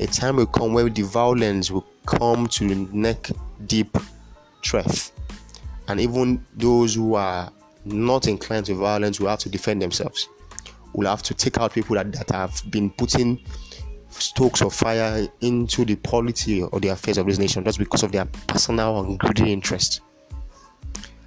A 0.00 0.07
time 0.07 0.37
will 0.37 0.47
come 0.47 0.73
where 0.73 0.88
the 0.88 1.02
violence 1.02 1.71
will 1.71 1.87
come 2.07 2.47
to 2.49 2.64
neck 2.64 3.30
deep 3.66 3.95
truth, 4.62 5.12
and 5.88 6.00
even 6.00 6.42
those 6.57 6.95
who 6.95 7.16
are 7.16 7.52
not 7.85 8.26
inclined 8.26 8.64
to 8.66 8.75
violence 8.75 9.21
will 9.21 9.28
have 9.28 9.40
to 9.40 9.50
defend 9.50 9.83
themselves. 9.83 10.26
Will 10.95 11.07
have 11.07 11.23
to 11.25 11.35
take 11.35 11.59
out 11.59 11.75
people 11.75 11.97
that, 11.97 12.12
that 12.12 12.30
have 12.30 12.62
been 12.71 12.88
putting 12.88 13.45
stokes 14.09 14.62
of 14.62 14.73
fire 14.73 15.28
into 15.42 15.85
the 15.85 15.97
polity 15.97 16.62
or 16.62 16.80
the 16.80 16.88
affairs 16.88 17.19
of 17.19 17.26
this 17.26 17.38
nation 17.38 17.62
just 17.62 17.78
because 17.78 18.02
of 18.02 18.11
their 18.11 18.25
personal 18.47 19.00
and 19.00 19.19
greedy 19.19 19.52
interest. 19.52 20.00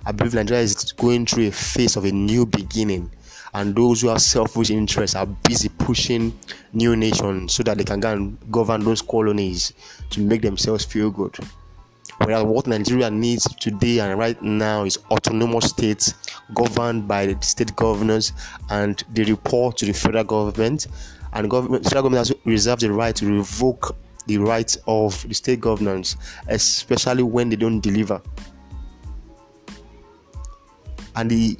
I 0.08 0.12
believe 0.13 0.34
Nigeria 0.34 0.63
is 0.63 0.92
going 0.94 1.27
through 1.27 1.48
a 1.48 1.51
phase 1.51 1.96
of 1.96 2.06
a 2.06 2.12
new 2.12 2.48
beginning, 2.48 3.12
and 3.53 3.75
those 3.75 4.01
who 4.01 4.07
have 4.07 4.22
selfish 4.22 4.69
interests 4.72 5.15
are 5.15 5.25
busy 5.25 5.69
pushing 5.69 6.38
new 6.74 6.95
nations 6.95 7.53
so 7.53 7.63
that 7.63 7.77
they 7.77 7.83
can 7.83 8.00
go 8.00 8.12
and 8.12 8.51
govern 8.51 8.83
those 8.83 9.01
colonies 9.01 9.74
to 10.10 10.22
make 10.22 10.41
themselves 10.41 10.83
feel 10.86 11.12
good. 11.12 11.36
Whereas 12.17 12.43
what 12.43 12.67
Nigeria 12.67 13.10
needs 13.10 13.43
today 13.55 14.00
and 14.00 14.17
right 14.17 14.39
now 14.41 14.86
is 14.86 14.98
autonomous 15.12 15.65
states 15.65 16.13
governed 16.53 17.07
by 17.07 17.25
the 17.25 17.41
state 17.41 17.75
governors 17.75 18.33
and 18.69 19.03
they 19.12 19.24
report 19.24 19.77
to 19.77 19.86
the 19.86 19.93
federal 19.93 20.24
government. 20.24 20.88
And 21.33 21.50
government, 21.50 21.83
federal 21.83 22.03
government 22.03 22.27
has 22.27 22.36
reserved 22.45 22.81
the 22.81 22.91
right 22.91 23.15
to 23.15 23.25
revoke 23.25 23.95
the 24.27 24.38
rights 24.38 24.77
of 24.88 25.27
the 25.27 25.33
state 25.33 25.60
governors, 25.60 26.15
especially 26.48 27.24
when 27.24 27.50
they 27.50 27.55
don't 27.55 27.81
deliver 27.81 28.22
and 31.15 31.29
the 31.29 31.57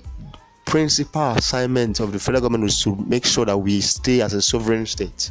principal 0.74 1.34
assignment 1.34 2.00
of 2.00 2.12
the 2.12 2.18
federal 2.18 2.42
government 2.42 2.64
is 2.64 2.82
to 2.82 2.96
make 3.06 3.24
sure 3.24 3.46
that 3.46 3.56
we 3.56 3.80
stay 3.80 4.22
as 4.22 4.34
a 4.34 4.42
sovereign 4.42 4.88
state. 4.88 5.30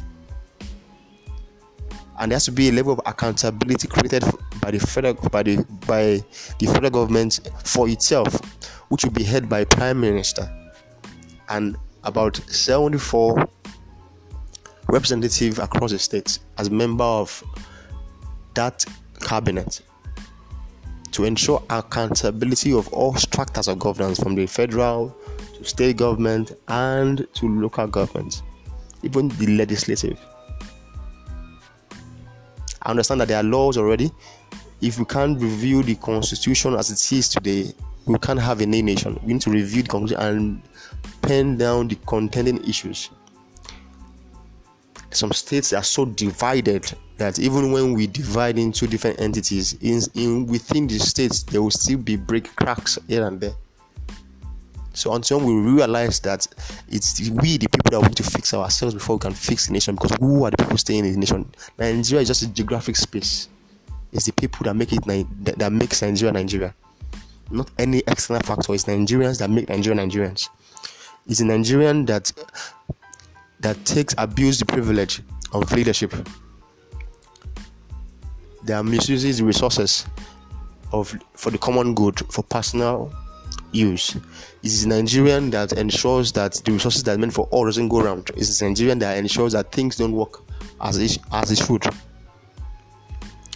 And 2.17 2.31
there 2.31 2.37
has 2.37 2.45
to 2.45 2.51
be 2.53 2.69
a 2.69 2.71
level 2.71 2.93
of 2.93 3.01
accountability 3.05 3.89
created 3.89 4.23
by 4.61 4.71
the 4.71 4.79
federal 4.79 5.15
by 5.15 5.43
the 5.43 5.57
by 5.85 6.23
the 6.59 6.67
federal 6.67 6.91
government 6.91 7.41
for 7.65 7.89
itself 7.89 8.33
which 8.87 9.03
will 9.03 9.11
be 9.11 9.23
head 9.23 9.49
by 9.49 9.65
prime 9.65 9.99
minister. 9.99 10.49
And 11.49 11.75
about 12.05 12.37
74 12.47 13.45
representatives 14.87 15.59
across 15.59 15.91
the 15.91 15.99
states 15.99 16.39
as 16.57 16.69
member 16.69 17.03
of 17.03 17.43
that 18.53 18.85
cabinet 19.19 19.81
to 21.13 21.25
ensure 21.25 21.63
accountability 21.69 22.73
of 22.73 22.87
all 22.89 23.15
structures 23.15 23.67
of 23.67 23.79
governance 23.79 24.19
from 24.19 24.35
the 24.35 24.45
federal 24.45 25.15
to 25.55 25.63
state 25.63 25.97
government 25.97 26.51
and 26.67 27.27
to 27.33 27.47
local 27.47 27.87
government, 27.87 28.41
even 29.03 29.29
the 29.29 29.55
legislative. 29.55 30.19
I 32.81 32.91
understand 32.91 33.21
that 33.21 33.29
there 33.29 33.37
are 33.37 33.43
laws 33.43 33.77
already. 33.77 34.11
If 34.81 34.99
we 34.99 35.05
can't 35.05 35.41
review 35.41 35.83
the 35.83 35.95
constitution 35.95 36.73
as 36.73 36.89
it 36.89 37.15
is 37.15 37.29
today, 37.29 37.73
we 38.05 38.17
can't 38.19 38.39
have 38.39 38.59
a 38.59 38.65
nation. 38.65 39.17
We 39.23 39.33
need 39.33 39.41
to 39.43 39.51
review 39.51 39.83
the 39.83 39.89
constitution 39.89 40.27
and 40.27 40.61
pen 41.21 41.57
down 41.57 41.87
the 41.87 41.95
contending 42.07 42.61
issues. 42.67 43.09
Some 45.13 45.31
states 45.31 45.73
are 45.73 45.83
so 45.83 46.05
divided 46.05 46.91
that 47.17 47.39
even 47.39 47.71
when 47.71 47.93
we 47.93 48.07
divide 48.07 48.57
into 48.57 48.87
different 48.87 49.19
entities 49.21 49.73
in, 49.81 50.01
in 50.15 50.47
within 50.47 50.87
the 50.87 50.97
states 50.99 51.43
there 51.43 51.61
will 51.61 51.71
still 51.71 51.99
be 51.99 52.15
break 52.15 52.55
cracks 52.55 52.97
here 53.07 53.27
and 53.27 53.39
there. 53.39 53.53
So 54.93 55.13
until 55.13 55.39
we 55.39 55.53
realize 55.53 56.19
that 56.21 56.47
it's 56.89 57.29
we 57.29 57.57
the 57.57 57.67
people 57.67 57.91
that 57.91 58.01
want 58.01 58.15
to 58.17 58.23
fix 58.23 58.53
ourselves 58.53 58.93
before 58.93 59.15
we 59.15 59.21
can 59.21 59.33
fix 59.33 59.67
the 59.67 59.73
nation 59.73 59.95
because 59.95 60.15
who 60.19 60.45
are 60.45 60.51
the 60.51 60.57
people 60.57 60.77
staying 60.77 61.05
in 61.05 61.13
the 61.13 61.19
nation? 61.19 61.51
Nigeria 61.77 62.21
is 62.21 62.27
just 62.27 62.43
a 62.43 62.47
geographic 62.47 62.95
space. 62.95 63.49
It's 64.11 64.25
the 64.25 64.33
people 64.33 64.63
that 64.65 64.75
make 64.75 64.93
it 64.93 65.03
that, 65.05 65.57
that 65.57 65.71
makes 65.71 66.01
nigeria 66.01 66.31
nigeria. 66.31 66.75
Not 67.49 67.69
any 67.79 68.03
external 68.07 68.41
factor. 68.43 68.73
It's 68.73 68.85
nigerians 68.85 69.39
that 69.39 69.49
make 69.49 69.69
nigeria 69.69 69.99
nigerians. 69.99 70.49
It's 71.27 71.39
a 71.39 71.45
nigerian 71.45 72.05
that 72.05 72.31
that 73.63 73.83
takes 73.85 74.13
abuse 74.17 74.59
the 74.59 74.65
privilege 74.65 75.21
of 75.53 75.71
leadership 75.71 76.13
they 78.63 78.73
are 78.73 78.83
misusing 78.83 79.33
the 79.33 79.43
resources 79.43 80.05
of 80.91 81.15
for 81.33 81.49
the 81.49 81.57
common 81.57 81.93
good 81.93 82.19
for 82.31 82.43
personal 82.43 83.13
use. 83.71 84.15
It 84.15 84.21
is 84.67 84.85
Nigerian 84.85 85.49
that 85.49 85.73
ensures 85.73 86.31
that 86.33 86.53
the 86.63 86.71
resources 86.71 87.03
that 87.03 87.15
are 87.15 87.17
meant 87.17 87.33
for 87.33 87.47
all 87.51 87.65
doesn't 87.65 87.89
go 87.89 88.01
around. 88.01 88.29
It 88.29 88.37
is 88.41 88.61
Nigerian 88.61 88.99
that 88.99 89.17
ensures 89.17 89.53
that 89.53 89.71
things 89.71 89.97
don't 89.97 90.13
work 90.13 90.43
as 90.81 90.97
it, 90.97 91.17
as 91.31 91.51
it 91.51 91.57
should. 91.57 91.85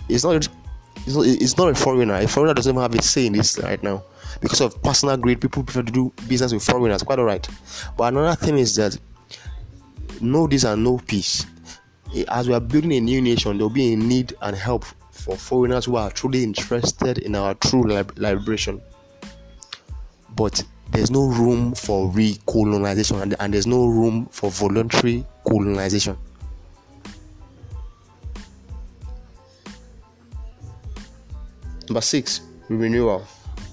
It's 0.09 0.23
not, 0.23 0.35
it's 0.35 1.15
not 1.15 1.25
it's 1.25 1.57
not 1.57 1.69
a 1.69 1.75
foreigner. 1.75 2.15
A 2.15 2.27
foreigner 2.27 2.53
doesn't 2.53 2.71
even 2.71 2.81
have 2.81 2.93
a 2.93 3.01
say 3.01 3.27
in 3.27 3.33
this 3.33 3.57
right 3.59 3.81
now. 3.81 4.03
Because 4.41 4.61
of 4.61 4.81
personal 4.83 5.17
greed, 5.17 5.39
people 5.39 5.63
prefer 5.63 5.83
to 5.83 5.91
do 5.91 6.13
business 6.27 6.53
with 6.53 6.63
foreigners. 6.63 7.03
Quite 7.03 7.19
alright. 7.19 7.47
But 7.95 8.13
another 8.13 8.35
thing 8.35 8.57
is 8.57 8.75
that 8.75 8.97
no 10.21 10.47
this 10.47 10.63
and 10.63 10.83
no 10.83 10.97
peace 10.97 11.45
eh, 12.15 12.23
as 12.29 12.47
we 12.47 12.53
are 12.53 12.59
building 12.59 12.93
a 12.93 13.01
new 13.01 13.21
nation, 13.21 13.57
there 13.57 13.67
will 13.67 13.73
be 13.73 13.93
a 13.93 13.95
need 13.95 14.35
and 14.41 14.55
help 14.55 14.85
for 15.11 15.35
foreigners 15.35 15.85
who 15.85 15.95
are 15.95 16.11
truly 16.11 16.43
interested 16.43 17.17
in 17.19 17.35
our 17.35 17.53
true 17.55 17.83
liberation. 17.83 18.81
But 20.35 20.63
there's 20.91 21.11
no 21.11 21.27
room 21.27 21.73
for 21.73 22.09
recolonization 22.11 23.21
and, 23.21 23.35
and 23.39 23.53
there's 23.53 23.67
no 23.67 23.87
room 23.87 24.27
for 24.31 24.49
voluntary 24.49 25.25
colonization. 25.47 26.17
Number 31.89 32.01
six, 32.01 32.41
renewal. 32.69 33.25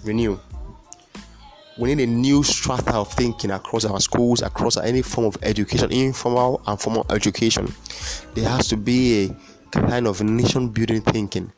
Renew. 0.05 0.39
We 1.77 1.95
need 1.95 2.05
a 2.05 2.11
new 2.11 2.43
strata 2.43 2.95
of 2.95 3.13
thinking 3.13 3.51
across 3.51 3.85
our 3.85 4.01
schools, 4.01 4.43
across 4.43 4.77
any 4.77 5.03
form 5.03 5.27
of 5.27 5.37
education, 5.43 5.91
informal 5.91 6.63
and 6.67 6.81
formal 6.81 7.05
education. 7.11 7.73
There 8.35 8.49
has 8.49 8.69
to 8.69 8.77
be 8.77 9.25
a 9.25 9.35
kind 9.71 10.07
of 10.07 10.23
nation 10.23 10.69
building 10.69 11.01
thinking. 11.01 11.53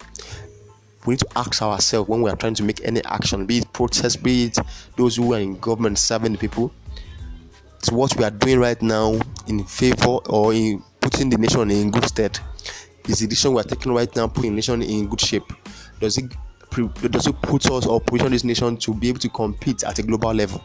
We 1.05 1.13
need 1.13 1.21
to 1.21 1.29
ask 1.37 1.61
ourselves 1.63 2.09
when 2.09 2.23
we 2.23 2.31
are 2.31 2.37
trying 2.37 2.55
to 2.55 2.65
make 2.65 2.83
any 2.83 3.05
action, 3.05 3.47
be 3.47 3.59
it 3.59 3.73
protest, 3.73 4.23
be 4.23 4.47
it 4.47 4.59
those 4.97 5.17
who 5.17 5.35
are 5.35 5.39
in 5.39 5.59
government 5.59 5.99
serving 5.99 6.33
the 6.33 6.39
people. 6.39 6.73
It's 7.79 7.93
what 7.93 8.17
we 8.17 8.25
are 8.25 8.31
doing 8.31 8.59
right 8.59 8.81
now 8.81 9.21
in 9.47 9.65
favor 9.65 10.19
or 10.29 10.53
in 10.55 10.83
putting 11.01 11.31
the 11.31 11.37
nation 11.37 11.71
in 11.71 11.91
good 11.91 12.07
stead. 12.07 12.39
Is 13.07 13.21
the 13.21 13.29
decision 13.29 13.53
we 13.53 13.61
are 13.61 13.65
taking 13.65 13.93
right 13.93 14.15
now 14.17 14.27
putting 14.27 14.53
the 14.53 14.57
nation 14.57 14.83
in 14.83 15.09
good 15.09 15.21
shape? 15.21 15.45
Does 16.01 16.19
it 16.19 16.33
does 17.11 17.27
it 17.27 17.43
put 17.43 17.71
us 17.71 17.87
or 17.87 18.01
position 18.01 18.33
this 18.33 18.45
nation 18.45 18.77
to 18.77 18.95
be 18.95 19.09
able 19.09 19.21
to 19.21 19.29
compete 19.29 19.85
at 19.85 19.99
a 19.99 20.03
global 20.03 20.33
level? 20.35 20.65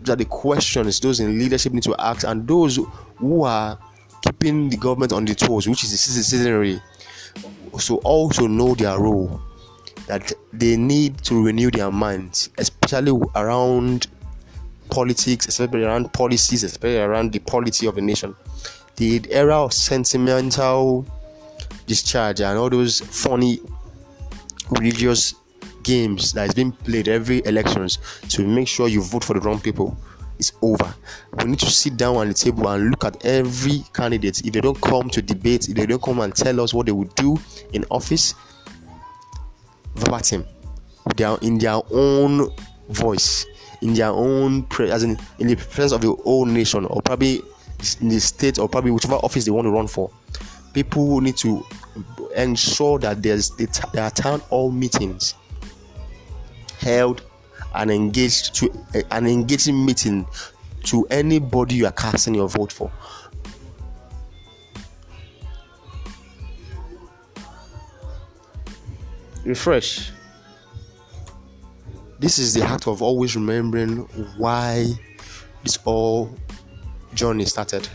Those 0.00 0.14
are 0.14 0.16
the 0.16 0.24
questions 0.24 1.00
those 1.00 1.20
in 1.20 1.38
leadership 1.38 1.72
need 1.72 1.84
to 1.84 1.94
ask, 1.98 2.26
and 2.26 2.46
those 2.46 2.78
who 3.16 3.44
are 3.44 3.78
keeping 4.22 4.68
the 4.68 4.76
government 4.76 5.12
on 5.12 5.24
the 5.24 5.34
toes, 5.34 5.68
which 5.68 5.84
is 5.84 5.90
the 5.90 5.96
citizenry, 5.96 6.80
so 7.78 7.96
also 7.98 8.46
know 8.46 8.74
their 8.74 8.98
role. 8.98 9.40
That 10.08 10.32
they 10.52 10.76
need 10.76 11.18
to 11.24 11.44
renew 11.44 11.70
their 11.70 11.90
minds, 11.92 12.50
especially 12.58 13.12
around 13.36 14.08
politics, 14.90 15.46
especially 15.46 15.84
around 15.84 16.12
policies, 16.12 16.64
especially 16.64 16.98
around 16.98 17.32
the 17.32 17.38
polity 17.38 17.86
of 17.86 17.94
the 17.94 18.02
nation. 18.02 18.34
The 18.96 19.22
era 19.30 19.56
of 19.62 19.72
sentimental 19.72 21.06
discharge 21.86 22.40
and 22.40 22.58
all 22.58 22.68
those 22.68 23.00
funny 23.00 23.60
religious 24.78 25.34
games 25.82 26.32
that 26.32 26.48
is 26.48 26.54
being 26.54 26.72
played 26.72 27.08
every 27.08 27.44
elections 27.44 27.98
to 28.28 28.46
make 28.46 28.68
sure 28.68 28.88
you 28.88 29.02
vote 29.02 29.24
for 29.24 29.34
the 29.34 29.40
wrong 29.40 29.60
people 29.60 29.96
is 30.38 30.52
over. 30.62 30.94
We 31.38 31.44
need 31.44 31.58
to 31.60 31.70
sit 31.70 31.96
down 31.96 32.16
on 32.16 32.28
the 32.28 32.34
table 32.34 32.68
and 32.68 32.90
look 32.90 33.04
at 33.04 33.24
every 33.24 33.84
candidate. 33.92 34.44
If 34.44 34.52
they 34.52 34.60
don't 34.60 34.80
come 34.80 35.08
to 35.10 35.22
debate, 35.22 35.68
if 35.68 35.74
they 35.74 35.86
don't 35.86 36.02
come 36.02 36.20
and 36.20 36.34
tell 36.34 36.60
us 36.60 36.74
what 36.74 36.86
they 36.86 36.92
would 36.92 37.14
do 37.14 37.38
in 37.72 37.84
office, 37.90 38.34
verbatim, 39.94 40.44
they 41.16 41.24
are 41.24 41.38
in 41.42 41.58
their 41.58 41.80
own 41.90 42.50
voice, 42.88 43.46
in 43.82 43.94
their 43.94 44.10
own 44.10 44.64
pre- 44.64 44.90
as 44.90 45.02
in, 45.02 45.18
in 45.38 45.48
the 45.48 45.56
presence 45.56 45.92
of 45.92 46.00
the 46.00 46.12
whole 46.12 46.46
nation, 46.46 46.84
or 46.86 47.02
probably 47.02 47.40
in 48.00 48.08
the 48.08 48.20
state, 48.20 48.58
or 48.58 48.68
probably 48.68 48.90
whichever 48.90 49.14
office 49.16 49.44
they 49.44 49.50
want 49.50 49.66
to 49.66 49.70
run 49.70 49.86
for. 49.86 50.10
People 50.72 51.20
need 51.20 51.36
to 51.36 51.64
ensure 52.36 52.98
that 52.98 53.22
there's 53.22 53.50
there 53.50 54.04
are 54.04 54.10
town 54.10 54.40
hall 54.40 54.70
meetings 54.70 55.34
held 56.78 57.22
and 57.74 57.90
engaged 57.90 58.54
to 58.54 58.70
uh, 58.94 59.02
an 59.10 59.26
engaging 59.26 59.84
meeting 59.84 60.26
to 60.84 61.06
anybody 61.10 61.76
you 61.76 61.86
are 61.86 61.92
casting 61.92 62.34
your 62.34 62.48
vote 62.48 62.72
for. 62.72 62.90
Refresh. 69.44 70.12
This 72.18 72.38
is 72.38 72.54
the 72.54 72.62
act 72.62 72.86
of 72.86 73.02
always 73.02 73.34
remembering 73.34 73.98
why 74.36 74.86
this 75.64 75.78
all 75.84 76.32
journey 77.14 77.44
started. 77.44 77.88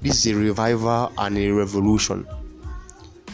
This 0.00 0.24
is 0.24 0.32
a 0.32 0.36
revival 0.36 1.12
and 1.18 1.36
a 1.36 1.50
revolution 1.50 2.26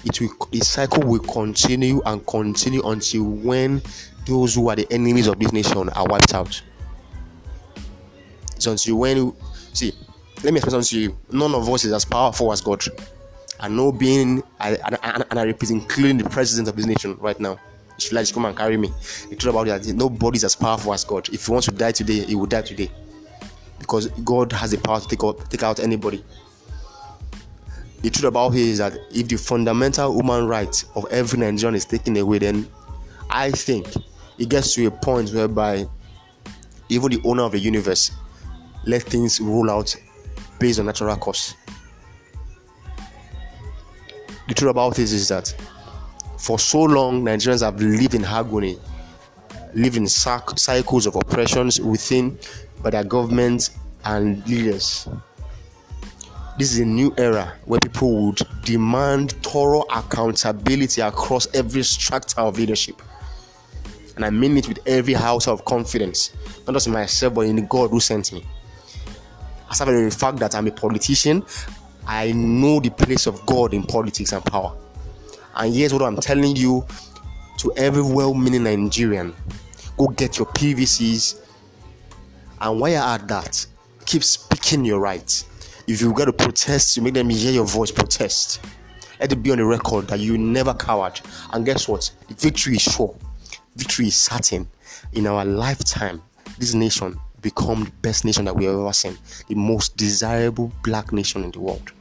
it 0.04 0.20
will 0.20 0.48
the 0.50 0.60
cycle 0.60 1.02
will 1.02 1.20
continue 1.20 2.02
and 2.04 2.26
continue 2.26 2.82
until 2.82 3.24
when 3.24 3.82
those 4.26 4.54
who 4.54 4.68
are 4.68 4.76
the 4.76 4.90
enemies 4.92 5.26
of 5.26 5.38
this 5.38 5.52
nation 5.52 5.88
are 5.90 6.06
wiped 6.06 6.34
out. 6.34 6.62
Until 8.66 8.96
when 8.96 9.32
see, 9.72 9.92
let 10.42 10.52
me 10.52 10.60
explain 10.60 10.82
to 10.82 10.98
you. 10.98 11.18
None 11.30 11.54
of 11.54 11.68
us 11.68 11.84
is 11.84 11.92
as 11.92 12.04
powerful 12.04 12.52
as 12.52 12.60
God. 12.60 12.82
And 13.60 13.76
no 13.76 13.92
being 13.92 14.42
and, 14.60 14.78
and, 15.02 15.38
I 15.38 15.42
repeat, 15.42 15.70
including 15.70 16.18
the 16.18 16.28
president 16.28 16.68
of 16.68 16.76
this 16.76 16.86
nation 16.86 17.16
right 17.20 17.38
now. 17.38 17.58
If 17.98 18.10
you 18.10 18.16
like, 18.16 18.32
come 18.32 18.44
and 18.46 18.56
carry 18.56 18.76
me. 18.76 18.92
The 19.30 19.36
truth 19.36 19.54
about 19.54 19.68
is 19.68 19.94
nobody 19.94 20.36
is 20.36 20.44
as 20.44 20.56
powerful 20.56 20.92
as 20.92 21.04
God. 21.04 21.28
If 21.32 21.46
he 21.46 21.52
wants 21.52 21.68
to 21.68 21.72
die 21.72 21.92
today, 21.92 22.24
he 22.24 22.34
will 22.34 22.46
die 22.46 22.62
today. 22.62 22.90
Because 23.78 24.08
God 24.08 24.52
has 24.52 24.72
the 24.72 24.78
power 24.78 25.00
to 25.00 25.06
take 25.06 25.22
out, 25.22 25.50
take 25.50 25.62
out 25.62 25.78
anybody 25.78 26.24
the 28.04 28.10
truth 28.10 28.24
about 28.26 28.52
it 28.52 28.58
is 28.60 28.76
that 28.78 28.92
if 29.14 29.28
the 29.28 29.36
fundamental 29.36 30.12
human 30.14 30.46
right 30.46 30.84
of 30.94 31.06
every 31.10 31.38
Nigerian 31.38 31.74
is 31.74 31.86
taken 31.86 32.14
away, 32.18 32.36
then 32.36 32.68
I 33.30 33.50
think 33.50 33.86
it 34.36 34.50
gets 34.50 34.74
to 34.74 34.84
a 34.84 34.90
point 34.90 35.30
whereby 35.32 35.86
even 36.90 37.12
the 37.12 37.22
owner 37.24 37.44
of 37.44 37.52
the 37.52 37.58
universe 37.58 38.10
let 38.84 39.04
things 39.04 39.40
roll 39.40 39.70
out 39.70 39.96
based 40.60 40.80
on 40.80 40.84
natural 40.84 41.16
cause. 41.16 41.54
The 44.48 44.54
truth 44.54 44.70
about 44.70 44.96
this 44.96 45.10
is 45.12 45.28
that 45.28 45.56
for 46.38 46.58
so 46.58 46.82
long 46.82 47.24
Nigerians 47.24 47.62
have 47.62 47.80
lived 47.80 48.14
in 48.14 48.26
agony, 48.26 48.78
lived 49.72 49.96
in 49.96 50.06
cycles 50.08 51.06
of 51.06 51.16
oppressions 51.16 51.80
within 51.80 52.38
by 52.82 52.90
their 52.90 53.04
governments 53.04 53.70
and 54.04 54.46
leaders 54.46 55.08
this 56.56 56.72
is 56.72 56.78
a 56.78 56.84
new 56.84 57.12
era 57.18 57.52
where 57.64 57.80
people 57.80 58.26
would 58.26 58.40
demand 58.62 59.32
thorough 59.42 59.82
accountability 59.94 61.00
across 61.00 61.52
every 61.52 61.82
structure 61.82 62.40
of 62.40 62.58
leadership. 62.58 63.02
And 64.14 64.24
I 64.24 64.30
mean 64.30 64.56
it 64.56 64.68
with 64.68 64.78
every 64.86 65.14
house 65.14 65.48
of 65.48 65.64
confidence, 65.64 66.32
not 66.66 66.74
just 66.74 66.86
in 66.86 66.92
myself, 66.92 67.34
but 67.34 67.42
in 67.42 67.56
the 67.56 67.62
God 67.62 67.90
who 67.90 67.98
sent 67.98 68.32
me. 68.32 68.44
Aside 69.68 69.86
from 69.86 70.04
the 70.04 70.10
fact 70.10 70.38
that 70.38 70.54
I'm 70.54 70.68
a 70.68 70.70
politician, 70.70 71.44
I 72.06 72.30
know 72.32 72.78
the 72.78 72.90
place 72.90 73.26
of 73.26 73.44
God 73.46 73.74
in 73.74 73.82
politics 73.82 74.32
and 74.32 74.44
power. 74.44 74.76
And 75.56 75.74
here's 75.74 75.92
what 75.92 76.02
I'm 76.02 76.16
telling 76.18 76.54
you 76.54 76.86
to 77.58 77.72
every 77.76 78.02
well 78.02 78.34
meaning 78.34 78.62
Nigerian 78.64 79.34
go 79.96 80.08
get 80.08 80.38
your 80.38 80.46
PVCs. 80.46 81.40
And 82.60 82.80
while 82.80 82.90
you're 82.92 83.00
at 83.00 83.26
that, 83.26 83.66
keep 84.06 84.22
speaking 84.22 84.84
your 84.84 85.00
rights 85.00 85.46
if 85.86 86.00
you 86.00 86.12
got 86.14 86.26
to 86.26 86.32
protest, 86.32 86.96
you 86.96 87.02
make 87.02 87.14
them 87.14 87.28
hear 87.28 87.52
your 87.52 87.66
voice, 87.66 87.90
protest. 87.90 88.64
Let 89.20 89.32
it 89.32 89.42
be 89.42 89.50
on 89.52 89.58
the 89.58 89.64
record 89.64 90.08
that 90.08 90.20
you 90.20 90.38
never 90.38 90.74
cowered. 90.74 91.20
And 91.52 91.64
guess 91.64 91.88
what? 91.88 92.10
The 92.28 92.34
victory 92.34 92.76
is 92.76 92.82
sure. 92.82 93.14
Victory 93.76 94.08
is 94.08 94.16
certain. 94.16 94.68
In 95.12 95.26
our 95.26 95.44
lifetime, 95.44 96.22
this 96.58 96.74
nation 96.74 97.18
become 97.40 97.84
the 97.84 97.90
best 98.02 98.24
nation 98.24 98.44
that 98.46 98.56
we 98.56 98.64
have 98.64 98.74
ever 98.74 98.92
seen. 98.92 99.16
The 99.48 99.54
most 99.54 99.96
desirable 99.96 100.72
black 100.82 101.12
nation 101.12 101.44
in 101.44 101.50
the 101.50 101.60
world. 101.60 101.92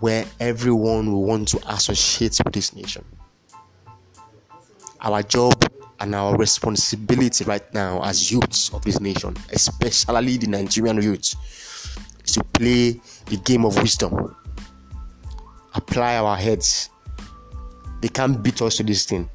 Where 0.00 0.26
everyone 0.40 1.12
will 1.12 1.24
want 1.24 1.48
to 1.48 1.72
associate 1.72 2.38
with 2.44 2.54
this 2.54 2.74
nation. 2.74 3.04
Our 5.00 5.22
job 5.22 5.54
and 6.00 6.14
our 6.14 6.36
responsibility 6.36 7.44
right 7.44 7.72
now 7.74 8.02
as 8.04 8.30
youths 8.30 8.72
of 8.72 8.82
this 8.84 9.00
nation, 9.00 9.36
especially 9.52 10.36
the 10.36 10.46
Nigerian 10.46 11.02
youth, 11.02 11.34
is 12.24 12.32
to 12.32 12.44
play 12.44 13.00
the 13.26 13.36
game 13.44 13.64
of 13.64 13.76
wisdom. 13.76 14.34
Apply 15.74 16.16
our 16.16 16.36
heads. 16.36 16.90
They 18.00 18.08
can't 18.08 18.42
beat 18.42 18.62
us 18.62 18.76
to 18.76 18.84
this 18.84 19.04
thing. 19.04 19.28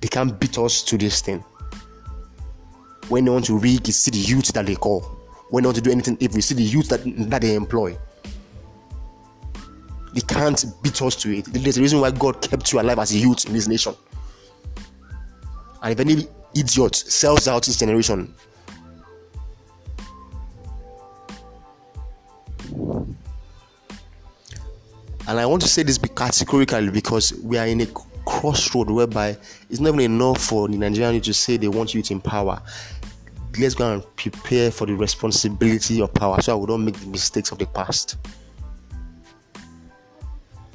They 0.00 0.08
can't 0.08 0.38
beat 0.40 0.58
us 0.58 0.82
to 0.84 0.98
this 0.98 1.20
thing. 1.20 1.44
When 3.08 3.24
they 3.24 3.30
want 3.30 3.44
to 3.46 3.58
rig, 3.58 3.86
you 3.86 3.92
see 3.92 4.10
the 4.10 4.18
youth 4.18 4.52
that 4.52 4.66
they 4.66 4.76
call. 4.76 5.00
When 5.50 5.62
they 5.62 5.66
want 5.68 5.76
to 5.76 5.82
do 5.82 5.90
anything 5.90 6.16
if 6.20 6.34
we 6.34 6.40
see 6.40 6.54
the 6.54 6.62
youth 6.62 6.88
that, 6.88 7.02
that 7.30 7.42
they 7.42 7.54
employ. 7.54 7.96
They 10.14 10.20
can't 10.22 10.64
beat 10.82 11.00
us 11.02 11.14
to 11.16 11.36
it. 11.36 11.44
There's 11.46 11.78
a 11.78 11.80
reason 11.80 12.00
why 12.00 12.10
God 12.10 12.42
kept 12.42 12.72
you 12.72 12.80
alive 12.80 12.98
as 12.98 13.12
a 13.12 13.18
youth 13.18 13.46
in 13.46 13.52
this 13.52 13.68
nation. 13.68 13.94
And 15.82 15.92
if 15.92 16.00
any 16.00 16.26
idiot 16.54 16.94
sells 16.94 17.48
out 17.48 17.66
his 17.66 17.78
generation, 17.78 18.34
and 25.28 25.38
I 25.38 25.46
want 25.46 25.62
to 25.62 25.68
say 25.68 25.82
this 25.82 25.98
categorically 25.98 26.90
because 26.90 27.32
we 27.42 27.56
are 27.56 27.66
in 27.66 27.80
a 27.80 27.86
crossroad 28.26 28.90
whereby 28.90 29.36
it's 29.68 29.80
not 29.80 29.94
even 29.94 30.00
enough 30.00 30.42
for 30.42 30.68
the 30.68 30.76
Nigerian 30.76 31.20
to 31.20 31.34
say 31.34 31.56
they 31.56 31.68
want 31.68 31.94
youth 31.94 32.10
in 32.10 32.20
power. 32.20 32.60
Let's 33.58 33.74
go 33.74 33.92
and 33.94 34.16
prepare 34.16 34.70
for 34.70 34.86
the 34.86 34.94
responsibility 34.94 36.00
of 36.00 36.12
power 36.14 36.40
so 36.40 36.62
I 36.62 36.66
don't 36.66 36.84
make 36.84 36.98
the 36.98 37.06
mistakes 37.06 37.50
of 37.52 37.58
the 37.58 37.66
past. 37.66 38.16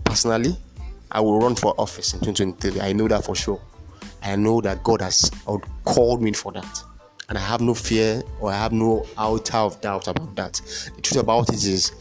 Personally, 0.04 0.58
I 1.12 1.22
will 1.22 1.40
run 1.40 1.56
for 1.56 1.74
office 1.78 2.14
in 2.14 2.20
2023. 2.20 2.82
I 2.82 2.94
know 2.94 3.08
that 3.08 3.24
for 3.24 3.36
sure. 3.36 3.62
I 4.26 4.36
know 4.36 4.60
that 4.62 4.84
God 4.84 5.02
has 5.02 5.30
called 5.84 6.22
me 6.22 6.34
for 6.34 6.52
that. 6.54 6.84
And 7.30 7.38
I 7.38 7.42
have 7.42 7.62
no 7.62 7.74
fear 7.74 8.24
or 8.40 8.52
I 8.52 8.56
have 8.56 8.72
no 8.72 9.06
outer 9.18 9.58
of 9.58 9.80
doubt 9.82 10.08
about 10.08 10.36
that. 10.36 10.62
The 10.96 11.02
truth 11.02 11.22
about 11.22 11.50
it 11.50 11.64
is 11.64 11.92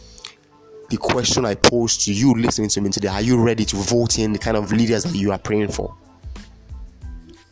the 0.90 0.96
question 0.96 1.44
I 1.44 1.54
pose 1.54 1.96
to 2.04 2.12
you 2.12 2.34
listening 2.34 2.68
to 2.70 2.80
me 2.80 2.90
today 2.90 3.08
are 3.08 3.22
you 3.22 3.42
ready 3.42 3.64
to 3.64 3.76
vote 3.76 4.18
in 4.18 4.32
the 4.32 4.38
kind 4.38 4.56
of 4.56 4.70
leaders 4.72 5.04
that 5.04 5.16
you 5.16 5.32
are 5.32 5.38
praying 5.38 5.68
for? 5.68 5.94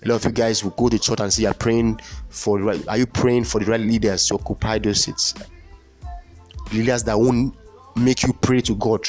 A 0.05 0.09
lot 0.09 0.17
of 0.17 0.25
you 0.25 0.33
guys 0.33 0.65
will 0.65 0.73
go 0.73 0.89
to 0.89 0.99
church 0.99 1.21
and 1.21 1.33
say 1.33 1.43
you're 1.45 1.55
praying 1.55 2.01
for 2.29 2.59
the 2.59 2.65
right. 2.65 2.89
Are 2.89 2.99
you 2.99 3.07
praying 3.07 3.45
for 3.45 3.61
the 3.61 3.67
right 3.67 3.81
leaders 3.81 4.27
to 4.29 4.35
occupy 4.35 4.79
those 4.79 5.03
seats? 5.03 5.35
Leaders 6.73 7.05
that 7.05 7.19
won't 7.19 7.55
make 7.95 8.23
you 8.23 8.33
pray 8.33 8.61
to 8.63 8.75
God 8.75 9.09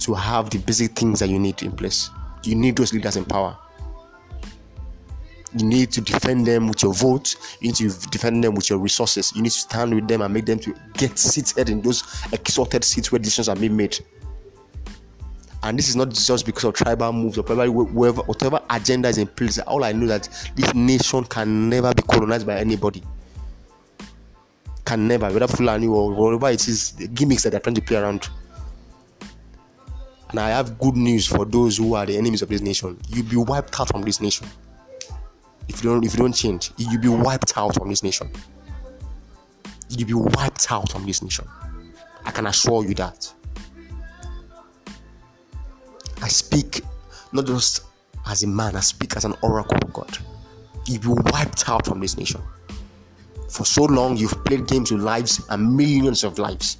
to 0.00 0.14
have 0.14 0.50
the 0.50 0.58
basic 0.58 0.92
things 0.92 1.20
that 1.20 1.28
you 1.28 1.38
need 1.38 1.62
in 1.62 1.72
place. 1.72 2.10
You 2.44 2.54
need 2.54 2.76
those 2.76 2.92
leaders 2.92 3.16
in 3.16 3.24
power. 3.24 3.56
You 5.56 5.64
need 5.64 5.90
to 5.92 6.02
defend 6.02 6.46
them 6.46 6.68
with 6.68 6.82
your 6.82 6.92
vote. 6.92 7.34
You 7.60 7.68
need 7.68 7.76
to 7.76 7.88
defend 8.10 8.44
them 8.44 8.54
with 8.54 8.68
your 8.68 8.78
resources. 8.78 9.32
You 9.34 9.40
need 9.42 9.52
to 9.52 9.58
stand 9.58 9.94
with 9.94 10.06
them 10.06 10.20
and 10.20 10.32
make 10.34 10.44
them 10.44 10.58
to 10.58 10.74
get 10.94 11.18
seated 11.18 11.70
in 11.70 11.80
those 11.80 12.02
exalted 12.32 12.84
seats 12.84 13.10
where 13.10 13.18
decisions 13.18 13.48
are 13.48 13.56
being 13.56 13.74
made. 13.74 13.98
And 15.62 15.78
this 15.78 15.88
is 15.88 15.96
not 15.96 16.10
just 16.10 16.44
because 16.44 16.64
of 16.64 16.74
tribal 16.74 17.10
moves 17.12 17.38
or 17.38 17.42
whatever, 17.42 18.22
whatever 18.22 18.60
agenda 18.68 19.08
is 19.08 19.16
in 19.16 19.26
place. 19.28 19.58
All 19.60 19.82
I 19.82 19.92
know 19.92 20.06
that 20.08 20.28
this 20.54 20.74
nation 20.74 21.24
can 21.24 21.70
never 21.70 21.94
be 21.94 22.02
colonized 22.02 22.46
by 22.46 22.58
anybody. 22.58 23.02
Can 24.84 25.08
never, 25.08 25.30
whether 25.30 25.48
Fulani 25.48 25.86
or 25.86 26.12
whatever 26.12 26.50
it 26.50 26.68
is, 26.68 26.92
the 26.92 27.08
gimmicks 27.08 27.44
that 27.44 27.50
they're 27.50 27.60
trying 27.60 27.74
to 27.76 27.82
play 27.82 27.96
around. 27.96 28.28
And 30.30 30.38
I 30.38 30.50
have 30.50 30.78
good 30.78 30.96
news 30.96 31.26
for 31.26 31.46
those 31.46 31.78
who 31.78 31.94
are 31.94 32.04
the 32.04 32.16
enemies 32.18 32.42
of 32.42 32.50
this 32.50 32.60
nation. 32.60 32.98
You'll 33.08 33.26
be 33.26 33.36
wiped 33.36 33.80
out 33.80 33.88
from 33.88 34.02
this 34.02 34.20
nation 34.20 34.46
if 35.68 35.82
you 35.82 35.90
don't 35.90 36.04
if 36.04 36.14
you 36.14 36.18
don't 36.18 36.32
change, 36.32 36.72
you'll 36.76 37.00
be 37.00 37.08
wiped 37.08 37.56
out 37.56 37.74
from 37.74 37.88
this 37.88 38.02
nation. 38.02 38.30
You'll 39.88 40.08
be 40.08 40.14
wiped 40.14 40.70
out 40.70 40.90
from 40.90 41.06
this 41.06 41.22
nation. 41.22 41.46
I 42.24 42.30
can 42.30 42.46
assure 42.46 42.84
you 42.84 42.94
that. 42.94 43.32
I 46.22 46.28
speak 46.28 46.82
not 47.32 47.46
just 47.46 47.84
as 48.26 48.42
a 48.42 48.46
man, 48.46 48.76
I 48.76 48.80
speak 48.80 49.16
as 49.16 49.24
an 49.24 49.34
oracle 49.42 49.76
of 49.76 49.92
God. 49.92 50.18
You'll 50.86 51.02
be 51.02 51.22
wiped 51.32 51.68
out 51.68 51.86
from 51.86 52.00
this 52.00 52.16
nation. 52.16 52.42
For 53.48 53.64
so 53.64 53.84
long, 53.84 54.16
you've 54.16 54.44
played 54.44 54.66
games 54.66 54.90
with 54.90 55.02
lives 55.02 55.44
and 55.50 55.76
millions 55.76 56.24
of 56.24 56.38
lives. 56.38 56.78